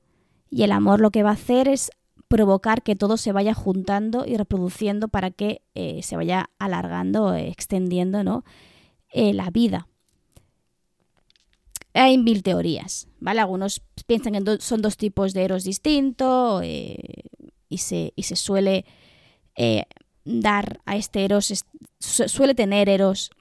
Y 0.51 0.63
el 0.63 0.71
amor 0.71 0.99
lo 0.99 1.11
que 1.11 1.23
va 1.23 1.31
a 1.31 1.33
hacer 1.33 1.67
es 1.67 1.91
provocar 2.29 2.83
que 2.83 2.95
todo 2.95 3.17
se 3.17 3.31
vaya 3.31 3.53
juntando 3.53 4.25
y 4.25 4.37
reproduciendo 4.37 5.07
para 5.07 5.31
que 5.31 5.63
eh, 5.73 6.01
se 6.03 6.15
vaya 6.15 6.49
alargando, 6.59 7.33
extendiendo 7.33 8.23
¿no? 8.23 8.45
Eh, 9.11 9.33
la 9.33 9.49
vida. 9.49 9.87
Hay 11.95 12.19
mil 12.19 12.43
teorías, 12.43 13.07
¿vale? 13.19 13.41
Algunos 13.41 13.81
piensan 14.05 14.33
que 14.33 14.61
son 14.61 14.81
dos 14.81 14.95
tipos 14.95 15.33
de 15.33 15.43
eros 15.43 15.63
distintos 15.63 16.61
eh, 16.63 17.23
y, 17.67 17.79
se, 17.79 18.13
y, 18.15 18.23
se, 18.23 18.35
suele 18.35 18.85
dar 20.23 20.79
a 20.85 20.95
este 20.95 21.25
eros, 21.25 21.65
suele 21.99 22.53
tener 22.53 22.87
eros 22.87 23.31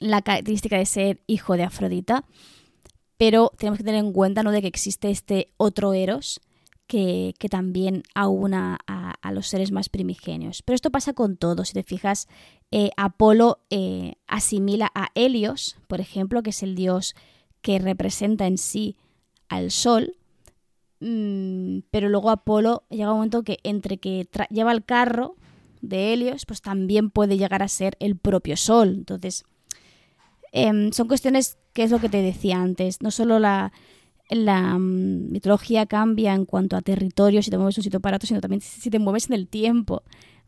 la 0.00 0.22
característica 0.22 0.78
de 0.78 0.86
ser 0.86 1.22
hijo 1.26 1.56
de 1.56 1.64
Afrodita 1.64 2.24
pero 3.16 3.52
tenemos 3.56 3.78
que 3.78 3.84
tener 3.84 4.04
en 4.04 4.12
cuenta 4.12 4.42
¿no? 4.42 4.52
de 4.52 4.60
que 4.60 4.68
existe 4.68 5.10
este 5.10 5.52
otro 5.56 5.94
Eros 5.94 6.40
que, 6.86 7.34
también 7.50 8.02
aúna 8.14 8.78
a, 8.86 9.32
los 9.32 9.48
seres 9.48 9.72
más 9.72 9.88
primigenios. 9.88 10.62
Pero 10.62 10.74
esto 10.74 10.90
pasa 10.90 11.12
con 11.12 11.36
todo. 11.36 11.64
Si 11.64 11.72
te 11.72 11.82
fijas, 11.82 12.28
eh, 12.70 12.90
Apolo 12.96 13.58
eh, 13.70 14.14
asimila 14.26 14.90
a 14.94 15.08
Helios, 15.14 15.76
por 15.88 16.00
ejemplo, 16.00 16.42
que 16.42 16.50
es 16.50 16.62
el 16.62 16.74
dios 16.74 17.14
que 17.60 17.78
representa 17.78 18.46
en 18.46 18.58
sí 18.58 18.96
al 19.48 19.70
sol, 19.70 20.16
mm, 21.00 21.80
pero 21.90 22.08
luego 22.08 22.30
Apolo 22.30 22.84
llega 22.88 23.10
un 23.10 23.18
momento 23.18 23.42
que 23.42 23.58
entre 23.64 23.98
que 23.98 24.28
lleva 24.50 24.72
el 24.72 24.84
carro 24.84 25.36
de 25.80 26.12
Helios, 26.12 26.46
pues 26.46 26.62
también 26.62 27.10
puede 27.10 27.36
llegar 27.36 27.62
a 27.62 27.68
ser 27.68 27.96
el 27.98 28.16
propio 28.16 28.56
sol. 28.56 28.94
Entonces, 28.94 29.44
Em, 30.58 30.90
son 30.90 31.06
cuestiones 31.06 31.58
que 31.74 31.82
es 31.82 31.90
lo 31.90 31.98
que 31.98 32.08
te 32.08 32.22
decía 32.22 32.62
antes, 32.62 33.02
no 33.02 33.10
solo 33.10 33.38
la, 33.38 33.72
mm, 34.30 35.30
mitología 35.30 35.84
cambia 35.84 36.32
en 36.32 36.46
cuanto 36.46 36.76
a 36.76 36.80
territorio, 36.80 37.42
si 37.42 37.50
te 37.50 37.58
mueves 37.58 37.76
un 37.76 37.84
sitio 37.84 38.00
para 38.00 38.16
otro, 38.16 38.26
sino 38.26 38.40
también 38.40 38.62
si 38.62 38.88
te 38.88 38.98
mueves 38.98 39.28
en 39.28 39.34
el 39.34 39.48
tiempo. 39.48 40.02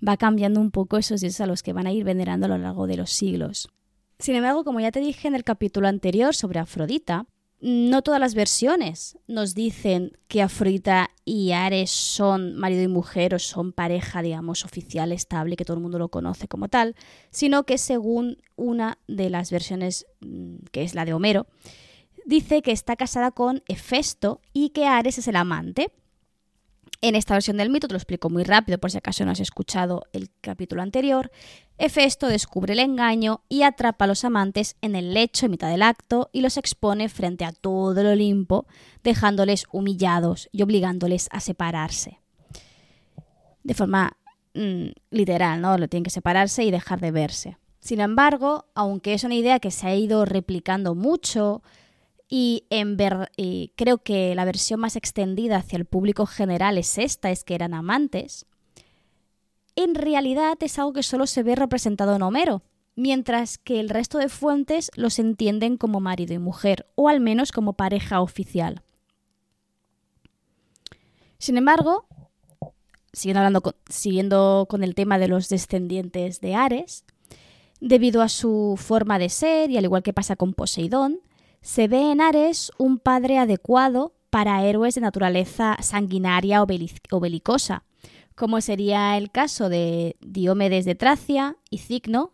Va 0.06 0.16
cambiando 0.16 0.60
un 0.62 0.70
poco 0.70 0.96
esos 0.96 1.20
dioses 1.20 1.42
a 1.42 1.46
los 1.46 1.62
que 1.62 1.74
van 1.74 1.86
a 1.86 1.92
ir 1.92 2.04
venerando 2.04 2.46
a 2.46 2.48
lo 2.48 2.56
largo 2.56 2.86
de 2.86 2.96
los 2.96 3.10
siglos. 3.10 3.68
Sin 4.18 4.34
embargo, 4.34 4.64
como 4.64 4.80
ya 4.80 4.90
te 4.92 5.00
dije 5.00 5.28
en 5.28 5.34
el 5.34 5.44
capítulo 5.44 5.88
anterior 5.88 6.34
sobre 6.34 6.58
Afrodita, 6.58 7.26
no 7.60 8.02
todas 8.02 8.20
las 8.20 8.34
versiones 8.34 9.18
nos 9.26 9.54
dicen 9.54 10.12
que 10.28 10.42
Afrodita 10.42 11.10
y 11.24 11.52
Ares 11.52 11.90
son 11.90 12.54
marido 12.54 12.82
y 12.82 12.88
mujer 12.88 13.34
o 13.34 13.38
son 13.38 13.72
pareja, 13.72 14.22
digamos, 14.22 14.64
oficial, 14.64 15.10
estable, 15.10 15.56
que 15.56 15.64
todo 15.64 15.76
el 15.76 15.82
mundo 15.82 15.98
lo 15.98 16.08
conoce 16.08 16.46
como 16.46 16.68
tal, 16.68 16.94
sino 17.30 17.64
que 17.64 17.76
según 17.78 18.38
una 18.56 18.98
de 19.08 19.30
las 19.30 19.50
versiones, 19.50 20.06
mm, 20.20 20.56
que 20.70 20.82
es 20.82 20.94
la 20.94 21.04
de 21.04 21.14
Homero, 21.14 21.46
dice 22.26 22.62
que 22.62 22.72
está 22.72 22.94
casada 22.94 23.32
con 23.32 23.62
Hefesto 23.66 24.40
y 24.52 24.70
que 24.70 24.86
Ares 24.86 25.18
es 25.18 25.26
el 25.26 25.36
amante. 25.36 25.90
En 27.00 27.14
esta 27.14 27.34
versión 27.34 27.58
del 27.58 27.70
mito, 27.70 27.86
te 27.86 27.94
lo 27.94 27.98
explico 27.98 28.28
muy 28.28 28.42
rápido 28.42 28.78
por 28.78 28.90
si 28.90 28.98
acaso 28.98 29.24
no 29.24 29.30
has 29.30 29.38
escuchado 29.38 30.04
el 30.12 30.30
capítulo 30.40 30.82
anterior, 30.82 31.30
Hefesto 31.80 32.26
descubre 32.26 32.72
el 32.72 32.80
engaño 32.80 33.44
y 33.48 33.62
atrapa 33.62 34.04
a 34.04 34.08
los 34.08 34.24
amantes 34.24 34.74
en 34.82 34.96
el 34.96 35.14
lecho 35.14 35.46
en 35.46 35.52
mitad 35.52 35.70
del 35.70 35.82
acto 35.82 36.28
y 36.32 36.40
los 36.40 36.56
expone 36.56 37.08
frente 37.08 37.44
a 37.44 37.52
todo 37.52 38.00
el 38.00 38.08
Olimpo, 38.08 38.66
dejándoles 39.04 39.66
humillados 39.70 40.48
y 40.50 40.62
obligándoles 40.62 41.28
a 41.30 41.38
separarse. 41.38 42.18
De 43.62 43.74
forma 43.74 44.16
mm, 44.54 44.86
literal, 45.12 45.60
¿no? 45.60 45.78
Lo 45.78 45.86
tienen 45.86 46.02
que 46.02 46.10
separarse 46.10 46.64
y 46.64 46.72
dejar 46.72 46.98
de 46.98 47.12
verse. 47.12 47.58
Sin 47.78 48.00
embargo, 48.00 48.66
aunque 48.74 49.14
es 49.14 49.22
una 49.22 49.36
idea 49.36 49.60
que 49.60 49.70
se 49.70 49.86
ha 49.86 49.94
ido 49.94 50.24
replicando 50.24 50.96
mucho, 50.96 51.62
y, 52.28 52.64
creo 53.76 53.98
que 53.98 54.34
la 54.34 54.44
versión 54.44 54.80
más 54.80 54.96
extendida 54.96 55.56
hacia 55.56 55.78
el 55.78 55.86
público 55.86 56.26
general 56.26 56.76
es 56.76 56.98
esta, 56.98 57.30
es 57.30 57.44
que 57.44 57.54
eran 57.54 57.74
amantes. 57.74 58.46
en 59.76 59.94
realidad 59.94 60.58
es 60.60 60.78
algo 60.78 60.92
que 60.92 61.04
solo 61.04 61.26
se 61.26 61.44
ve 61.44 61.54
representado 61.54 62.16
en 62.16 62.22
Homero, 62.22 62.62
mientras 62.96 63.58
que 63.58 63.78
el 63.78 63.88
resto 63.88 64.18
de 64.18 64.28
fuentes 64.28 64.90
los 64.96 65.20
entienden 65.20 65.76
como 65.76 66.00
marido 66.00 66.34
y 66.34 66.38
mujer, 66.38 66.86
o 66.96 67.08
al 67.08 67.20
menos 67.20 67.52
como 67.52 67.74
pareja 67.74 68.20
oficial. 68.20 68.82
Sin 71.38 71.56
embargo, 71.56 72.06
siguiendo, 73.12 73.38
hablando 73.38 73.74
siguiendo 73.88 74.66
con 74.68 74.82
el 74.82 74.96
tema 74.96 75.18
de 75.18 75.28
los 75.28 75.48
descendientes 75.48 76.40
de 76.40 76.56
Ares, 76.56 77.04
debido 77.80 78.20
a 78.22 78.28
su 78.28 78.74
forma 78.76 79.20
de 79.20 79.28
ser, 79.28 79.70
y 79.70 79.78
al 79.78 79.84
igual 79.84 80.02
que 80.02 80.12
pasa 80.12 80.34
con 80.34 80.52
Poseidón, 80.52 81.20
se 81.60 81.88
ve 81.88 82.10
en 82.10 82.20
Ares 82.20 82.72
un 82.78 82.98
padre 82.98 83.38
adecuado 83.38 84.14
para 84.30 84.64
héroes 84.64 84.94
de 84.94 85.00
naturaleza 85.00 85.76
sanguinaria 85.80 86.62
o, 86.62 87.20
belicosa, 87.20 87.84
como 88.34 88.60
sería 88.60 89.16
el 89.16 89.30
caso 89.30 89.68
de 89.68 90.16
Diomedes 90.20 90.84
de 90.84 90.94
Tracia 90.94 91.56
y 91.70 91.78
Cicno, 91.78 92.32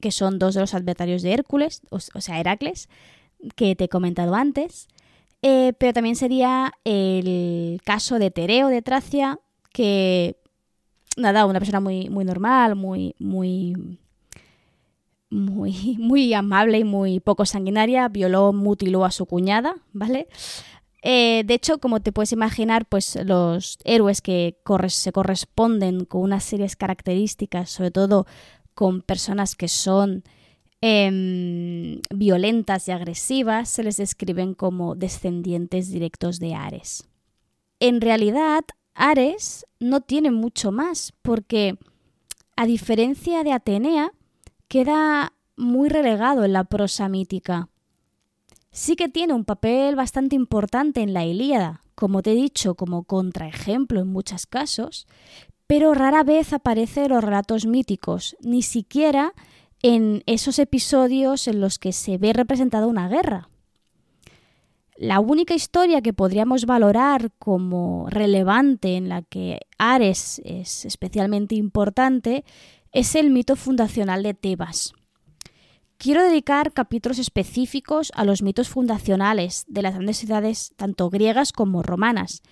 que 0.00 0.10
son 0.10 0.38
dos 0.38 0.54
de 0.54 0.60
los 0.60 0.74
adversarios 0.74 1.22
de 1.22 1.32
Hércules, 1.32 1.82
o, 1.90 1.98
sea, 2.00 2.40
Heracles, 2.40 2.88
que 3.54 3.74
te 3.74 3.84
he 3.84 3.88
comentado 3.88 4.34
antes. 4.34 4.88
Eh, 5.42 5.74
pero 5.78 5.92
también 5.92 6.16
sería 6.16 6.72
el 6.84 7.80
caso 7.84 8.18
de 8.18 8.30
Tereo 8.30 8.68
de 8.68 8.82
Tracia, 8.82 9.38
que, 9.72 10.36
nada, 11.16 11.46
una 11.46 11.58
persona 11.58 11.80
muy, 11.80 12.08
muy 12.08 12.24
normal, 12.24 12.76
muy, 12.76 13.14
muy, 13.18 13.98
muy, 15.30 15.96
muy 15.98 16.32
amable 16.34 16.78
y 16.78 16.84
muy 16.84 17.20
poco 17.20 17.46
sanguinaria, 17.46 18.08
violó, 18.08 18.52
mutiló 18.52 19.04
a 19.04 19.10
su 19.10 19.26
cuñada, 19.26 19.76
¿vale? 19.92 20.28
Eh, 21.02 21.44
de 21.46 21.54
hecho, 21.54 21.78
como 21.78 22.00
te 22.00 22.10
puedes 22.10 22.32
imaginar, 22.32 22.86
pues 22.86 23.16
los 23.24 23.78
héroes 23.84 24.20
que 24.20 24.56
se 24.88 25.12
corresponden 25.12 26.04
con 26.04 26.22
unas 26.22 26.42
serias 26.42 26.74
características, 26.74 27.70
sobre 27.70 27.92
todo 27.92 28.26
con 28.74 29.02
personas 29.02 29.54
que 29.54 29.68
son 29.68 30.24
em, 30.80 32.00
violentas 32.12 32.88
y 32.88 32.90
agresivas, 32.90 33.68
se 33.68 33.84
les 33.84 33.98
describen 33.98 34.54
como 34.54 34.96
descendientes 34.96 35.90
directos 35.90 36.40
de 36.40 36.54
Ares. 36.54 37.08
En 37.78 38.00
realidad, 38.00 38.64
Ares 38.94 39.64
no 39.78 40.00
tiene 40.00 40.30
mucho 40.32 40.72
más, 40.72 41.12
porque 41.22 41.78
a 42.56 42.66
diferencia 42.66 43.44
de 43.44 43.52
Atenea, 43.52 44.12
queda 44.68 45.32
muy 45.56 45.88
relegado 45.88 46.44
en 46.44 46.52
la 46.52 46.64
prosa 46.64 47.08
mítica. 47.08 47.68
Sí 48.70 48.94
que 48.96 49.08
tiene 49.08 49.32
un 49.32 49.44
papel 49.44 49.96
bastante 49.96 50.36
importante 50.36 51.00
en 51.00 51.14
la 51.14 51.24
Ilíada, 51.24 51.82
como 51.94 52.22
te 52.22 52.32
he 52.32 52.34
dicho, 52.34 52.74
como 52.74 53.04
contraejemplo 53.04 54.00
en 54.00 54.08
muchos 54.08 54.46
casos, 54.46 55.06
pero 55.66 55.94
rara 55.94 56.22
vez 56.22 56.52
aparece 56.52 57.04
en 57.04 57.12
los 57.12 57.24
relatos 57.24 57.66
míticos, 57.66 58.36
ni 58.40 58.62
siquiera 58.62 59.32
en 59.82 60.22
esos 60.26 60.58
episodios 60.58 61.48
en 61.48 61.60
los 61.60 61.78
que 61.78 61.92
se 61.92 62.18
ve 62.18 62.32
representada 62.32 62.86
una 62.86 63.08
guerra. 63.08 63.48
La 64.96 65.20
única 65.20 65.54
historia 65.54 66.00
que 66.00 66.14
podríamos 66.14 66.64
valorar 66.64 67.30
como 67.38 68.06
relevante 68.08 68.96
en 68.96 69.10
la 69.10 69.20
que 69.22 69.60
Ares 69.76 70.40
es 70.44 70.86
especialmente 70.86 71.54
importante 71.54 72.44
es 72.92 73.14
el 73.14 73.30
mito 73.30 73.56
fundacional 73.56 74.22
de 74.22 74.34
Tebas. 74.34 74.92
Quiero 75.98 76.22
dedicar 76.22 76.72
capítulos 76.72 77.18
específicos 77.18 78.12
a 78.14 78.24
los 78.24 78.42
mitos 78.42 78.68
fundacionales 78.68 79.64
de 79.66 79.82
las 79.82 79.94
grandes 79.94 80.18
ciudades 80.18 80.72
tanto 80.76 81.08
griegas 81.08 81.52
como 81.52 81.82
romanas, 81.82 82.42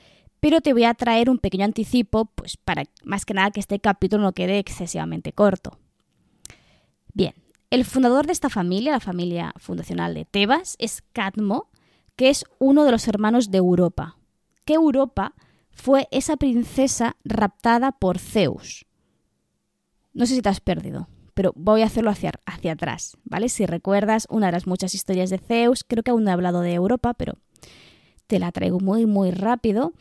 pero 0.41 0.61
te 0.61 0.73
voy 0.73 0.85
a 0.85 0.95
traer 0.95 1.31
un 1.31 1.39
pequeño 1.39 1.65
anticipo, 1.65 2.27
pues 2.27 2.57
para 2.57 2.85
más 3.03 3.25
que 3.25 3.35
nada 3.35 3.51
que 3.51 3.61
este 3.61 3.81
capítulo 3.81 4.23
no 4.23 4.33
quede 4.33 4.59
excesivamente 4.59 5.33
corto. 5.33 5.79
Bien, 7.13 7.35
el 7.71 7.85
fundador 7.85 8.27
de 8.27 8.33
esta 8.33 8.51
familia, 8.51 8.93
la 8.93 9.01
familia 9.01 9.53
fundacional 9.57 10.15
de 10.15 10.25
Tebas, 10.25 10.77
es 10.79 11.03
Cadmo, 11.13 11.71
que 12.17 12.31
es 12.31 12.45
uno 12.59 12.85
de 12.85 12.93
los 12.93 13.09
hermanos 13.09 13.51
de 13.51 13.59
Europa. 13.59 14.17
Que 14.65 14.75
Europa 14.75 15.35
fue 15.71 16.09
esa 16.11 16.37
princesa 16.37 17.17
raptada 17.25 17.93
por 17.93 18.19
Zeus. 18.19 18.87
No 20.15 20.27
sé 20.27 20.37
si 20.37 20.43
te 20.43 20.49
has 20.49 20.61
perdido, 20.61 21.09
pero 21.35 21.53
voy 21.57 21.83
a 21.83 21.87
hacerlo 21.87 22.11
hacia, 22.11 22.33
hacia 22.47 22.73
atrás, 22.73 23.17
¿vale? 23.25 23.49
Si 23.49 23.67
recuerdas 23.67 24.27
una 24.31 24.47
de 24.47 24.53
las 24.53 24.67
muchas 24.67 24.95
historias 24.95 25.29
de 25.31 25.39
Zeus, 25.39 25.85
creo 25.85 26.03
que 26.03 26.13
aún 26.13 26.25
no 26.25 26.31
he 26.31 26.33
hablado 26.33 26.61
de 26.61 26.73
Europa, 26.73 27.15
pero 27.15 27.35
te 28.27 28.39
la 28.39 28.53
traigo 28.53 28.81
muy, 28.81 29.07
muy 29.07 29.33
rápido. 29.33 29.93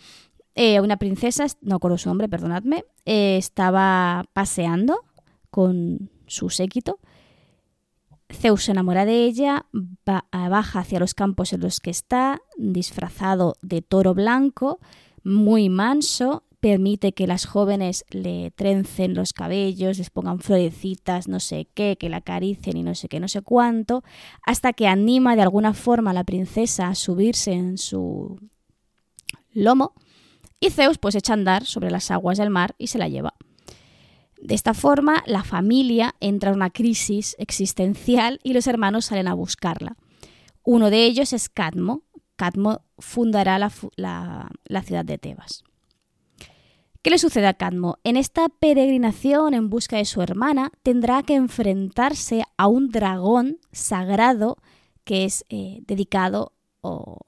Eh, 0.55 0.79
una 0.79 0.97
princesa, 0.97 1.47
no 1.61 1.75
acuerdo 1.75 1.97
su 1.97 2.09
nombre, 2.09 2.29
perdonadme, 2.29 2.85
eh, 3.05 3.37
estaba 3.37 4.25
paseando 4.33 5.01
con 5.49 6.11
su 6.27 6.49
séquito. 6.49 6.99
Zeus 8.31 8.63
se 8.63 8.71
enamora 8.71 9.05
de 9.05 9.25
ella, 9.25 9.65
baja 10.31 10.79
hacia 10.79 10.99
los 10.99 11.13
campos 11.13 11.53
en 11.53 11.61
los 11.61 11.79
que 11.79 11.91
está, 11.91 12.41
disfrazado 12.57 13.55
de 13.61 13.81
toro 13.81 14.13
blanco, 14.13 14.79
muy 15.23 15.69
manso, 15.69 16.43
permite 16.63 17.11
que 17.11 17.27
las 17.27 17.45
jóvenes 17.45 18.05
le 18.09 18.49
trencen 18.51 19.15
los 19.15 19.33
cabellos, 19.33 19.97
les 19.97 20.09
pongan 20.09 20.39
florecitas, 20.39 21.27
no 21.27 21.41
sé 21.41 21.67
qué, 21.73 21.97
que 21.99 22.07
la 22.07 22.17
acaricien 22.17 22.77
y 22.77 22.83
no 22.83 22.95
sé 22.95 23.09
qué, 23.09 23.19
no 23.19 23.27
sé 23.27 23.41
cuánto, 23.41 24.01
hasta 24.45 24.71
que 24.71 24.87
anima 24.87 25.35
de 25.35 25.41
alguna 25.41 25.73
forma 25.73 26.11
a 26.11 26.13
la 26.13 26.23
princesa 26.23 26.87
a 26.87 26.95
subirse 26.95 27.51
en 27.51 27.77
su 27.77 28.39
lomo 29.51 29.93
y 30.61 30.69
Zeus 30.69 30.97
pues 30.99 31.15
echa 31.15 31.33
a 31.33 31.35
andar 31.35 31.65
sobre 31.65 31.91
las 31.91 32.09
aguas 32.11 32.37
del 32.37 32.49
mar 32.49 32.75
y 32.77 32.87
se 32.87 32.97
la 32.97 33.09
lleva. 33.09 33.33
De 34.41 34.55
esta 34.55 34.73
forma, 34.73 35.21
la 35.25 35.43
familia 35.43 36.15
entra 36.21 36.51
en 36.51 36.55
una 36.55 36.69
crisis 36.69 37.35
existencial 37.39 38.39
y 38.41 38.53
los 38.53 38.67
hermanos 38.67 39.03
salen 39.03 39.27
a 39.27 39.33
buscarla. 39.33 39.97
Uno 40.63 40.89
de 40.89 41.03
ellos 41.03 41.33
es 41.33 41.49
Cadmo. 41.49 42.03
Cadmo 42.37 42.85
fundará 42.99 43.59
la, 43.59 43.69
la 44.63 44.81
ciudad 44.81 45.03
de 45.03 45.17
Tebas. 45.17 45.65
¿Qué 47.03 47.09
le 47.09 47.17
sucede 47.17 47.47
a 47.47 47.53
Cadmo? 47.53 47.97
En 48.05 48.15
esta 48.15 48.47
peregrinación 48.47 49.53
en 49.53 49.69
busca 49.69 49.97
de 49.97 50.05
su 50.05 50.21
hermana 50.21 50.71
tendrá 50.83 51.21
que 51.21 51.35
enfrentarse 51.35 52.43
a 52.55 52.67
un 52.67 52.87
dragón 52.87 53.59
sagrado 53.73 54.57
que 55.03 55.25
es 55.25 55.43
eh, 55.49 55.79
dedicado 55.85 56.53
o, 56.79 57.19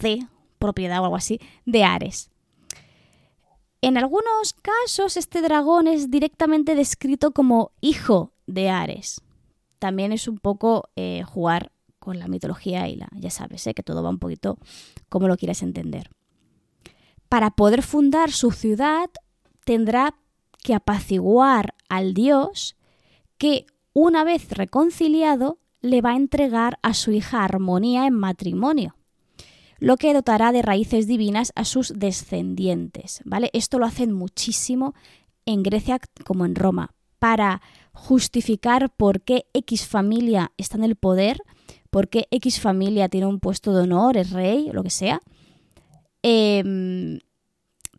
de 0.00 0.26
propiedad 0.58 1.00
o 1.00 1.04
algo 1.04 1.14
así 1.14 1.38
de 1.64 1.84
Ares. 1.84 2.32
En 3.80 3.96
algunos 3.96 4.54
casos 4.54 5.16
este 5.16 5.40
dragón 5.40 5.86
es 5.86 6.10
directamente 6.10 6.74
descrito 6.74 7.30
como 7.30 7.70
hijo 7.80 8.32
de 8.48 8.70
Ares. 8.70 9.22
También 9.78 10.10
es 10.10 10.26
un 10.26 10.38
poco 10.38 10.90
eh, 10.96 11.22
jugar 11.22 11.70
con 12.00 12.18
la 12.18 12.26
mitología 12.26 12.88
y 12.88 12.96
la, 12.96 13.08
ya 13.14 13.30
sabes, 13.30 13.64
eh, 13.68 13.74
que 13.74 13.84
todo 13.84 14.02
va 14.02 14.10
un 14.10 14.18
poquito 14.18 14.58
como 15.08 15.28
lo 15.28 15.36
quieras 15.36 15.62
entender. 15.62 16.10
Para 17.28 17.50
poder 17.50 17.82
fundar 17.82 18.30
su 18.30 18.50
ciudad 18.50 19.10
tendrá 19.64 20.14
que 20.62 20.74
apaciguar 20.74 21.74
al 21.88 22.14
dios 22.14 22.76
que, 23.38 23.66
una 23.92 24.24
vez 24.24 24.50
reconciliado, 24.50 25.58
le 25.80 26.00
va 26.00 26.12
a 26.12 26.16
entregar 26.16 26.78
a 26.82 26.94
su 26.94 27.12
hija 27.12 27.44
Armonía 27.44 28.06
en 28.06 28.14
matrimonio 28.14 28.96
lo 29.78 29.96
que 29.96 30.14
dotará 30.14 30.52
de 30.52 30.62
raíces 30.62 31.06
divinas 31.06 31.52
a 31.54 31.64
sus 31.64 31.92
descendientes, 31.96 33.20
¿vale? 33.24 33.50
Esto 33.52 33.78
lo 33.78 33.86
hacen 33.86 34.12
muchísimo 34.12 34.94
en 35.44 35.62
Grecia 35.62 36.00
como 36.24 36.44
en 36.44 36.54
Roma, 36.54 36.94
para 37.18 37.62
justificar 37.92 38.90
por 38.94 39.22
qué 39.22 39.46
X 39.52 39.86
familia 39.86 40.52
está 40.56 40.76
en 40.76 40.84
el 40.84 40.96
poder, 40.96 41.40
por 41.90 42.08
qué 42.08 42.26
X 42.30 42.60
familia 42.60 43.08
tiene 43.08 43.26
un 43.26 43.40
puesto 43.40 43.74
de 43.74 43.82
honor, 43.82 44.16
es 44.16 44.30
rey, 44.30 44.70
lo 44.72 44.82
que 44.82 44.90
sea. 44.90 45.20
Em, 46.28 47.20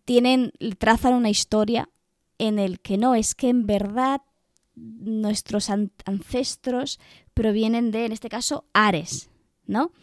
tienen, 0.04 0.52
trazan 0.80 1.14
una 1.14 1.30
historia 1.30 1.88
en 2.38 2.60
el 2.60 2.82
que 2.82 2.98
no, 2.98 3.16
es 3.16 3.36
que 3.36 3.48
en 3.48 3.66
verdad 3.66 4.22
nuestros 4.76 5.70
ancestros 5.70 7.00
provienen 7.34 7.90
de, 7.92 8.04
en 8.04 8.12
este 8.12 8.28
caso, 8.28 8.66
Ares, 8.74 9.30
¿no? 9.66 9.94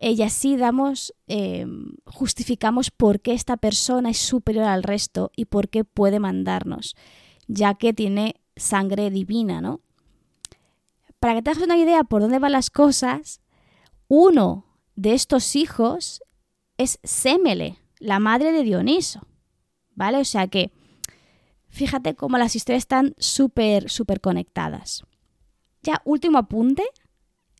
y 0.00 0.20
así 0.22 0.56
damos, 0.56 1.14
eh, 1.28 1.64
justificamos 2.04 2.90
por 2.90 3.20
qué 3.20 3.32
esta 3.32 3.56
persona 3.56 4.10
es 4.10 4.18
superior 4.18 4.64
al 4.64 4.82
resto 4.82 5.30
y 5.36 5.44
por 5.44 5.68
qué 5.68 5.84
puede 5.84 6.18
mandarnos, 6.18 6.96
ya 7.46 7.74
que 7.74 7.92
tiene 7.92 8.40
sangre 8.56 9.08
divina, 9.10 9.60
¿no? 9.60 9.82
Para 11.20 11.34
que 11.34 11.42
te 11.42 11.50
hagas 11.50 11.62
una 11.62 11.76
idea 11.76 12.02
por 12.02 12.22
dónde 12.22 12.40
van 12.40 12.50
las 12.50 12.70
cosas, 12.70 13.40
uno 14.08 14.66
de 14.96 15.14
estos 15.14 15.54
hijos 15.54 16.24
es 16.82 16.98
Semele, 17.02 17.78
la 17.98 18.18
madre 18.18 18.52
de 18.52 18.62
Dioniso, 18.62 19.26
¿vale? 19.94 20.18
O 20.18 20.24
sea 20.24 20.46
que 20.48 20.72
fíjate 21.68 22.14
cómo 22.14 22.38
las 22.38 22.54
historias 22.56 22.82
están 22.82 23.14
súper, 23.18 23.88
súper 23.88 24.20
conectadas. 24.20 25.04
Ya, 25.82 26.02
último 26.04 26.38
apunte, 26.38 26.84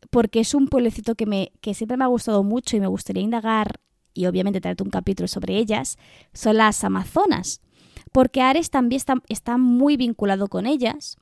porque 0.09 0.41
es 0.41 0.53
un 0.53 0.67
pueblecito 0.67 1.15
que, 1.15 1.25
me, 1.25 1.51
que 1.61 1.73
siempre 1.73 1.97
me 1.97 2.03
ha 2.03 2.07
gustado 2.07 2.43
mucho 2.43 2.77
y 2.77 2.79
me 2.79 2.87
gustaría 2.87 3.23
indagar 3.23 3.79
y 4.13 4.27
obviamente 4.27 4.61
traerte 4.61 4.83
un 4.83 4.89
capítulo 4.89 5.27
sobre 5.27 5.57
ellas, 5.57 5.97
son 6.33 6.57
las 6.57 6.83
Amazonas. 6.83 7.61
porque 8.11 8.41
Ares 8.41 8.69
también 8.69 8.97
está, 8.97 9.15
está 9.27 9.57
muy 9.57 9.97
vinculado 9.97 10.47
con 10.47 10.67
ellas, 10.67 11.17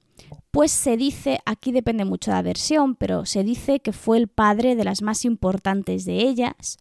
pues 0.52 0.72
se 0.72 0.98
dice, 0.98 1.40
aquí 1.46 1.72
depende 1.72 2.04
mucho 2.04 2.32
de 2.32 2.36
la 2.38 2.42
versión, 2.42 2.96
pero 2.96 3.26
se 3.26 3.44
dice 3.44 3.80
que 3.80 3.94
fue 3.94 4.18
el 4.18 4.28
padre 4.28 4.76
de 4.76 4.84
las 4.84 5.02
más 5.02 5.24
importantes 5.24 6.04
de 6.06 6.18
ellas, 6.24 6.78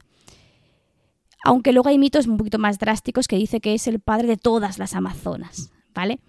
aunque 1.44 1.72
luego 1.72 1.88
hay 1.88 1.98
mitos 1.98 2.26
un 2.26 2.36
poquito 2.36 2.58
más 2.58 2.78
drásticos 2.78 3.28
que 3.28 3.36
dice 3.36 3.60
que 3.60 3.74
es 3.74 3.86
el 3.86 4.00
padre 4.00 4.28
de 4.28 4.36
todas 4.36 4.78
las 4.78 4.94
amazonas, 4.94 5.72
¿vale? 5.94 6.20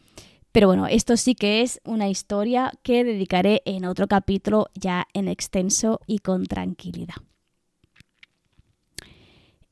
Pero 0.52 0.67
bueno, 0.67 0.88
esto 0.88 1.15
sí 1.15 1.34
que 1.34 1.62
es 1.62 1.80
una 1.86 2.10
historia 2.10 2.74
que 2.84 3.04
dedicaré 3.04 3.62
en 3.65 3.86
otro 3.86 4.08
capítulo 4.08 4.67
ya 4.74 5.08
en 5.13 5.28
extenso 5.28 6.02
y 6.08 6.19
con 6.19 6.45
tranquilidad. 6.45 7.15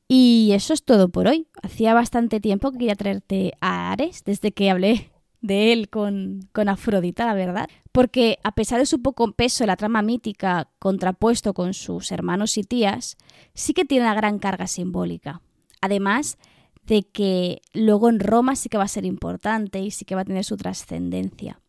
Y 0.08 0.50
eso 0.54 0.72
es 0.72 0.82
todo 0.82 1.10
por 1.10 1.28
hoy. 1.28 1.46
Hacía 1.62 1.94
bastante 1.94 2.40
tiempo 2.40 2.72
que 2.72 2.78
quería 2.78 2.96
traerte 2.96 3.52
a 3.60 3.92
Ares 3.92 4.24
desde 4.24 4.52
que 4.52 4.70
hablé 4.70 5.12
de 5.40 5.72
él 5.72 5.88
con, 5.88 6.48
con 6.52 6.68
Afrodita, 6.68 7.26
la 7.26 7.34
verdad. 7.34 7.68
Porque 7.92 8.38
a 8.44 8.52
pesar 8.54 8.78
de 8.78 8.86
su 8.86 9.02
poco 9.02 9.32
peso 9.32 9.64
en 9.64 9.68
la 9.68 9.76
trama 9.76 10.02
mítica 10.02 10.70
contrapuesto 10.78 11.54
con 11.54 11.74
sus 11.74 12.12
hermanos 12.12 12.56
y 12.56 12.62
tías, 12.62 13.16
sí 13.54 13.74
que 13.74 13.84
tiene 13.84 14.04
una 14.04 14.14
gran 14.14 14.38
carga 14.38 14.66
simbólica. 14.66 15.42
Además 15.80 16.38
de 16.84 17.02
que 17.02 17.62
luego 17.72 18.08
en 18.08 18.20
Roma 18.20 18.56
sí 18.56 18.68
que 18.68 18.78
va 18.78 18.84
a 18.84 18.88
ser 18.88 19.04
importante 19.04 19.80
y 19.80 19.90
sí 19.90 20.04
que 20.04 20.14
va 20.14 20.22
a 20.22 20.24
tener 20.24 20.44
su 20.44 20.56
trascendencia. 20.56 21.60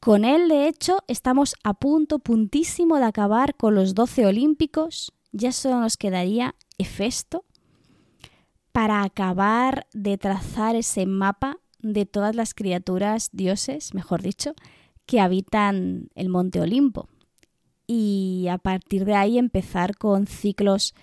Con 0.00 0.24
él, 0.24 0.48
de 0.48 0.66
hecho, 0.66 0.98
estamos 1.06 1.54
a 1.62 1.74
punto, 1.74 2.18
puntísimo 2.18 2.98
de 2.98 3.04
acabar 3.04 3.54
con 3.54 3.74
los 3.74 3.94
doce 3.94 4.26
olímpicos. 4.26 5.12
Ya 5.30 5.52
solo 5.52 5.78
nos 5.80 5.96
quedaría 5.96 6.56
Hefesto 6.76 7.44
para 8.72 9.04
acabar 9.04 9.86
de 9.92 10.18
trazar 10.18 10.74
ese 10.74 11.06
mapa 11.06 11.58
de 11.78 12.06
todas 12.06 12.34
las 12.34 12.54
criaturas, 12.54 13.28
dioses, 13.32 13.94
mejor 13.94 14.22
dicho, 14.22 14.54
que 15.06 15.20
habitan 15.20 16.08
el 16.14 16.28
monte 16.28 16.60
Olimpo. 16.60 17.08
Y 17.86 18.46
a 18.50 18.58
partir 18.58 19.04
de 19.04 19.14
ahí 19.14 19.38
empezar 19.38 19.96
con 19.96 20.26
ciclos 20.26 20.94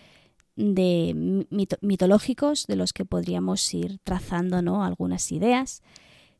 mitológicos 0.55 2.67
de 2.67 2.75
los 2.75 2.91
que 2.91 3.05
podríamos 3.05 3.73
ir 3.73 3.99
trazando 4.03 4.61
¿no? 4.61 4.83
algunas 4.83 5.31
ideas. 5.31 5.81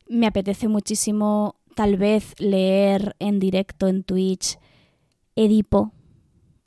Me 0.08 0.28
apetece 0.28 0.68
muchísimo 0.68 1.56
tal 1.76 1.98
vez 1.98 2.36
leer 2.40 3.16
en 3.20 3.40
directo 3.40 3.88
en 3.88 4.04
Twitch 4.04 4.58
Edipo, 5.36 5.94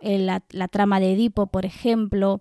la 0.00 0.68
trama 0.68 0.98
de 0.98 1.12
Edipo, 1.12 1.48
por 1.48 1.66
ejemplo, 1.66 2.40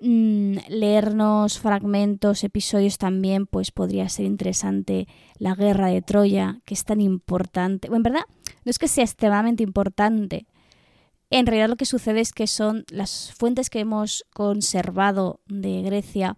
Mm, 0.00 0.58
leernos 0.68 1.58
fragmentos, 1.58 2.44
episodios 2.44 2.98
también, 2.98 3.46
pues 3.46 3.72
podría 3.72 4.08
ser 4.08 4.26
interesante 4.26 5.08
la 5.38 5.54
guerra 5.56 5.88
de 5.88 6.02
Troya, 6.02 6.60
que 6.64 6.74
es 6.74 6.84
tan 6.84 7.00
importante. 7.00 7.88
Bueno, 7.88 7.98
en 7.98 8.02
verdad, 8.14 8.26
no 8.64 8.70
es 8.70 8.78
que 8.78 8.86
sea 8.86 9.04
extremadamente 9.04 9.64
importante. 9.64 10.46
En 11.30 11.46
realidad 11.46 11.68
lo 11.68 11.76
que 11.76 11.84
sucede 11.84 12.20
es 12.20 12.32
que 12.32 12.46
son 12.46 12.84
las 12.90 13.32
fuentes 13.32 13.70
que 13.70 13.80
hemos 13.80 14.24
conservado 14.32 15.40
de 15.46 15.82
Grecia, 15.82 16.36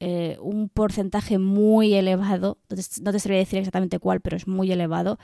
eh, 0.00 0.38
un 0.40 0.68
porcentaje 0.68 1.38
muy 1.38 1.94
elevado, 1.94 2.58
no 3.02 3.12
te 3.12 3.18
sabría 3.18 3.40
decir 3.40 3.58
exactamente 3.58 3.98
cuál, 3.98 4.20
pero 4.20 4.36
es 4.36 4.46
muy 4.46 4.72
elevado, 4.72 5.18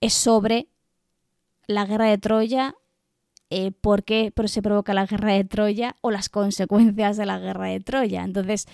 es 0.00 0.12
sobre 0.12 0.68
la 1.66 1.86
guerra 1.86 2.06
de 2.06 2.18
Troya 2.18 2.74
eh, 3.50 3.72
por 3.72 4.04
qué 4.04 4.32
se 4.46 4.62
provoca 4.62 4.94
la 4.94 5.06
guerra 5.06 5.32
de 5.32 5.44
Troya 5.44 5.96
o 6.00 6.10
las 6.10 6.28
consecuencias 6.28 7.16
de 7.16 7.26
la 7.26 7.38
guerra 7.38 7.66
de 7.68 7.80
Troya. 7.80 8.24
Entonces, 8.24 8.66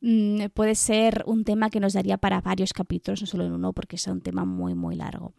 mm, 0.00 0.46
puede 0.54 0.74
ser 0.74 1.22
un 1.26 1.44
tema 1.44 1.70
que 1.70 1.80
nos 1.80 1.92
daría 1.92 2.18
para 2.18 2.40
varios 2.40 2.72
capítulos, 2.72 3.20
no 3.20 3.26
solo 3.26 3.44
en 3.44 3.52
uno, 3.52 3.72
porque 3.72 3.96
es 3.96 4.06
un 4.06 4.20
tema 4.20 4.44
muy, 4.44 4.74
muy 4.74 4.96
largo. 4.96 5.32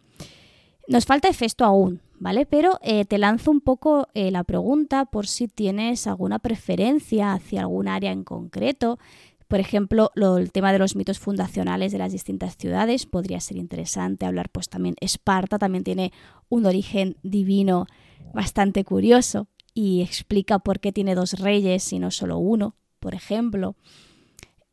Nos 0.88 1.06
falta 1.06 1.30
Hefesto 1.30 1.64
aún, 1.64 2.02
¿vale? 2.20 2.46
Pero 2.46 2.78
eh, 2.82 3.06
te 3.06 3.18
lanzo 3.18 3.52
un 3.52 3.62
poco 3.62 4.10
eh, 4.14 4.32
la 4.32 4.44
pregunta 4.44 5.06
por 5.06 5.28
si 5.28 5.48
tienes 5.48 6.08
alguna 6.08 6.40
preferencia 6.40 7.34
hacia 7.34 7.62
algún 7.62 7.88
área 7.88 8.12
en 8.12 8.24
concreto. 8.24 9.00
Por 9.48 9.60
ejemplo, 9.60 10.12
el 10.16 10.52
tema 10.52 10.74
de 10.74 10.80
los 10.80 10.96
mitos 10.96 11.20
fundacionales 11.20 11.92
de 11.92 12.00
las 12.00 12.12
distintas 12.12 12.58
ciudades 12.58 13.06
podría 13.06 13.40
ser 13.40 13.58
interesante 13.58 14.26
hablar, 14.26 14.50
pues 14.50 14.68
también 14.68 14.96
Esparta 15.00 15.58
también 15.58 15.84
tiene 15.84 16.12
un 16.50 16.66
origen 16.66 17.18
divino 17.24 17.86
bastante 18.34 18.84
curioso 18.84 19.48
y 19.74 20.02
explica 20.02 20.60
por 20.60 20.80
qué 20.80 20.92
tiene 20.92 21.16
dos 21.16 21.34
reyes 21.34 21.92
y 21.94 22.00
no 22.00 22.12
solo 22.12 22.38
uno, 22.38 22.76
por 23.00 23.16
ejemplo. 23.16 23.76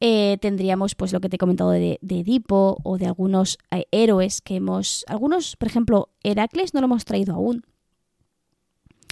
Eh, 0.02 0.38
tendríamos 0.40 0.94
pues 0.94 1.12
lo 1.12 1.20
que 1.20 1.28
te 1.28 1.36
he 1.36 1.38
comentado 1.38 1.70
de, 1.70 1.98
Edipo 2.00 2.78
o 2.84 2.96
de 2.96 3.06
algunos 3.06 3.58
eh, 3.70 3.84
héroes 3.90 4.40
que 4.40 4.56
hemos... 4.56 5.04
Algunos, 5.08 5.56
por 5.56 5.68
ejemplo, 5.68 6.08
Heracles 6.22 6.72
no 6.72 6.80
lo 6.80 6.86
hemos 6.86 7.04
traído 7.04 7.34
aún. 7.34 7.64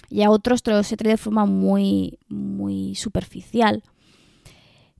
Y 0.09 0.23
a 0.23 0.31
otros 0.31 0.63
te 0.63 0.71
los 0.71 0.91
he 0.91 0.95
de 0.95 1.17
forma 1.17 1.45
muy, 1.45 2.17
muy 2.27 2.95
superficial. 2.95 3.83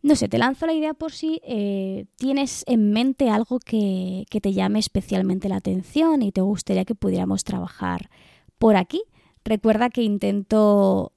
No 0.04 0.15
sé, 0.15 0.30
te 0.30 0.38
lanzo 0.38 0.67
la 0.67 0.73
idea 0.73 0.93
por 0.93 1.12
si 1.12 1.41
eh, 1.43 2.06
tienes 2.17 2.63
en 2.67 2.91
mente 2.91 3.30
algo 3.30 3.60
que, 3.60 4.25
que 4.30 4.39
te 4.39 4.54
llame 4.54 4.78
especialmente 4.80 5.49
la 5.49 5.58
atención 5.58 6.21
y 6.21 6.32
te 6.32 6.41
gustaría 6.41 6.86
que 6.86 6.95
pudiéramos 6.95 7.43
trabajar 7.43 8.12
por 8.60 8.75
aquí. 8.75 9.02
Recuerda 9.49 9.89
que 9.89 10.03
intento 10.03 11.12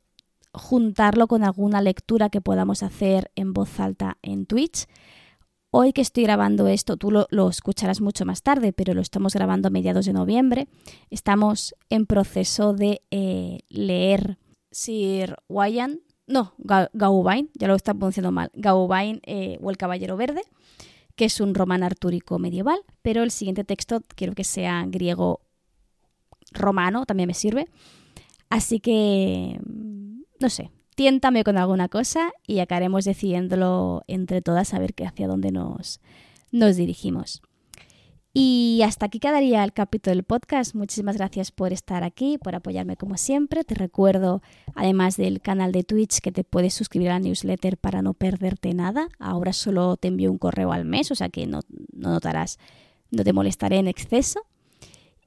juntarlo 0.54 1.26
con 1.28 1.44
alguna 1.44 1.82
lectura 1.82 2.30
que 2.30 2.40
podamos 2.40 2.82
hacer 2.82 3.30
en 3.36 3.52
voz 3.52 3.78
alta 3.78 4.16
en 4.22 4.46
Twitch. 4.46 4.86
Hoy 5.70 5.92
que 5.92 6.00
estoy 6.00 6.22
grabando 6.22 6.66
esto, 6.66 6.96
tú 6.96 7.10
lo, 7.10 7.48
escucharás 7.50 8.00
mucho 8.00 8.24
más 8.24 8.42
tarde, 8.42 8.72
pero 8.72 8.94
lo 8.94 9.02
estamos 9.02 9.34
grabando 9.34 9.68
a 9.68 9.70
mediados 9.70 10.06
de 10.06 10.14
noviembre. 10.14 10.66
Estamos 11.10 11.74
en 11.90 12.06
proceso 12.06 12.72
de 12.72 13.02
eh, 13.10 13.58
leer 13.68 14.38
Sir 14.70 15.36
Wayan, 15.48 16.00
no, 16.26 16.54
Gauvain, 16.94 17.50
ya 17.52 17.68
lo 17.68 17.74
está 17.74 17.92
pronunciando 17.92 18.32
mal, 18.32 18.50
Gauvain 18.54 19.20
eh, 19.26 19.58
o 19.60 19.68
El 19.68 19.76
Caballero 19.76 20.16
Verde, 20.16 20.40
que 21.16 21.26
es 21.26 21.38
un 21.38 21.54
román 21.54 21.82
artúrico 21.82 22.38
medieval, 22.38 22.80
pero 23.02 23.24
el 23.24 23.30
siguiente 23.30 23.64
texto 23.64 24.00
quiero 24.16 24.34
que 24.34 24.44
sea 24.44 24.86
griego 24.86 25.42
romano, 26.54 27.04
también 27.04 27.26
me 27.26 27.34
sirve. 27.34 27.68
Así 28.52 28.80
que, 28.80 29.58
no 30.38 30.50
sé, 30.50 30.70
tiéntame 30.94 31.42
con 31.42 31.56
alguna 31.56 31.88
cosa 31.88 32.32
y 32.46 32.58
acabaremos 32.58 33.06
decidiéndolo 33.06 34.02
entre 34.08 34.42
todas 34.42 34.74
a 34.74 34.78
ver 34.78 34.94
hacia 35.06 35.26
dónde 35.26 35.52
nos, 35.52 36.02
nos 36.50 36.76
dirigimos. 36.76 37.40
Y 38.34 38.82
hasta 38.84 39.06
aquí 39.06 39.20
quedaría 39.20 39.64
el 39.64 39.72
capítulo 39.72 40.14
del 40.14 40.24
podcast. 40.24 40.74
Muchísimas 40.74 41.16
gracias 41.16 41.50
por 41.50 41.72
estar 41.72 42.04
aquí, 42.04 42.36
por 42.36 42.54
apoyarme 42.54 42.98
como 42.98 43.16
siempre. 43.16 43.64
Te 43.64 43.74
recuerdo, 43.74 44.42
además 44.74 45.16
del 45.16 45.40
canal 45.40 45.72
de 45.72 45.82
Twitch, 45.82 46.20
que 46.20 46.30
te 46.30 46.44
puedes 46.44 46.74
suscribir 46.74 47.08
a 47.08 47.14
la 47.14 47.20
newsletter 47.20 47.78
para 47.78 48.02
no 48.02 48.12
perderte 48.12 48.74
nada. 48.74 49.08
Ahora 49.18 49.54
solo 49.54 49.96
te 49.96 50.08
envío 50.08 50.30
un 50.30 50.36
correo 50.36 50.72
al 50.72 50.84
mes, 50.84 51.10
o 51.10 51.14
sea 51.14 51.30
que 51.30 51.46
no, 51.46 51.60
no 51.94 52.10
notarás, 52.10 52.58
no 53.10 53.24
te 53.24 53.32
molestaré 53.32 53.78
en 53.78 53.88
exceso. 53.88 54.42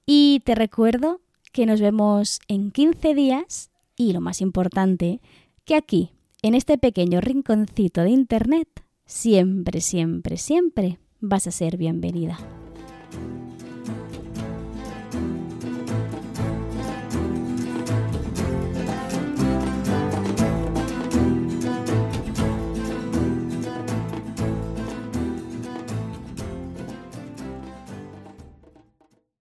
Y 0.05 0.43
te 0.45 0.53
recuerdo 0.53 1.21
que 1.55 1.65
nos 1.65 1.79
vemos 1.79 2.41
en 2.49 2.69
15 2.69 3.15
días 3.15 3.71
y 3.95 4.11
lo 4.11 4.19
más 4.19 4.41
importante, 4.41 5.21
que 5.63 5.75
aquí, 5.75 6.11
en 6.41 6.53
este 6.53 6.77
pequeño 6.77 7.21
rinconcito 7.21 8.01
de 8.01 8.09
Internet, 8.09 8.67
siempre, 9.05 9.79
siempre, 9.79 10.35
siempre 10.35 10.99
vas 11.21 11.47
a 11.47 11.51
ser 11.51 11.77
bienvenida. 11.77 12.37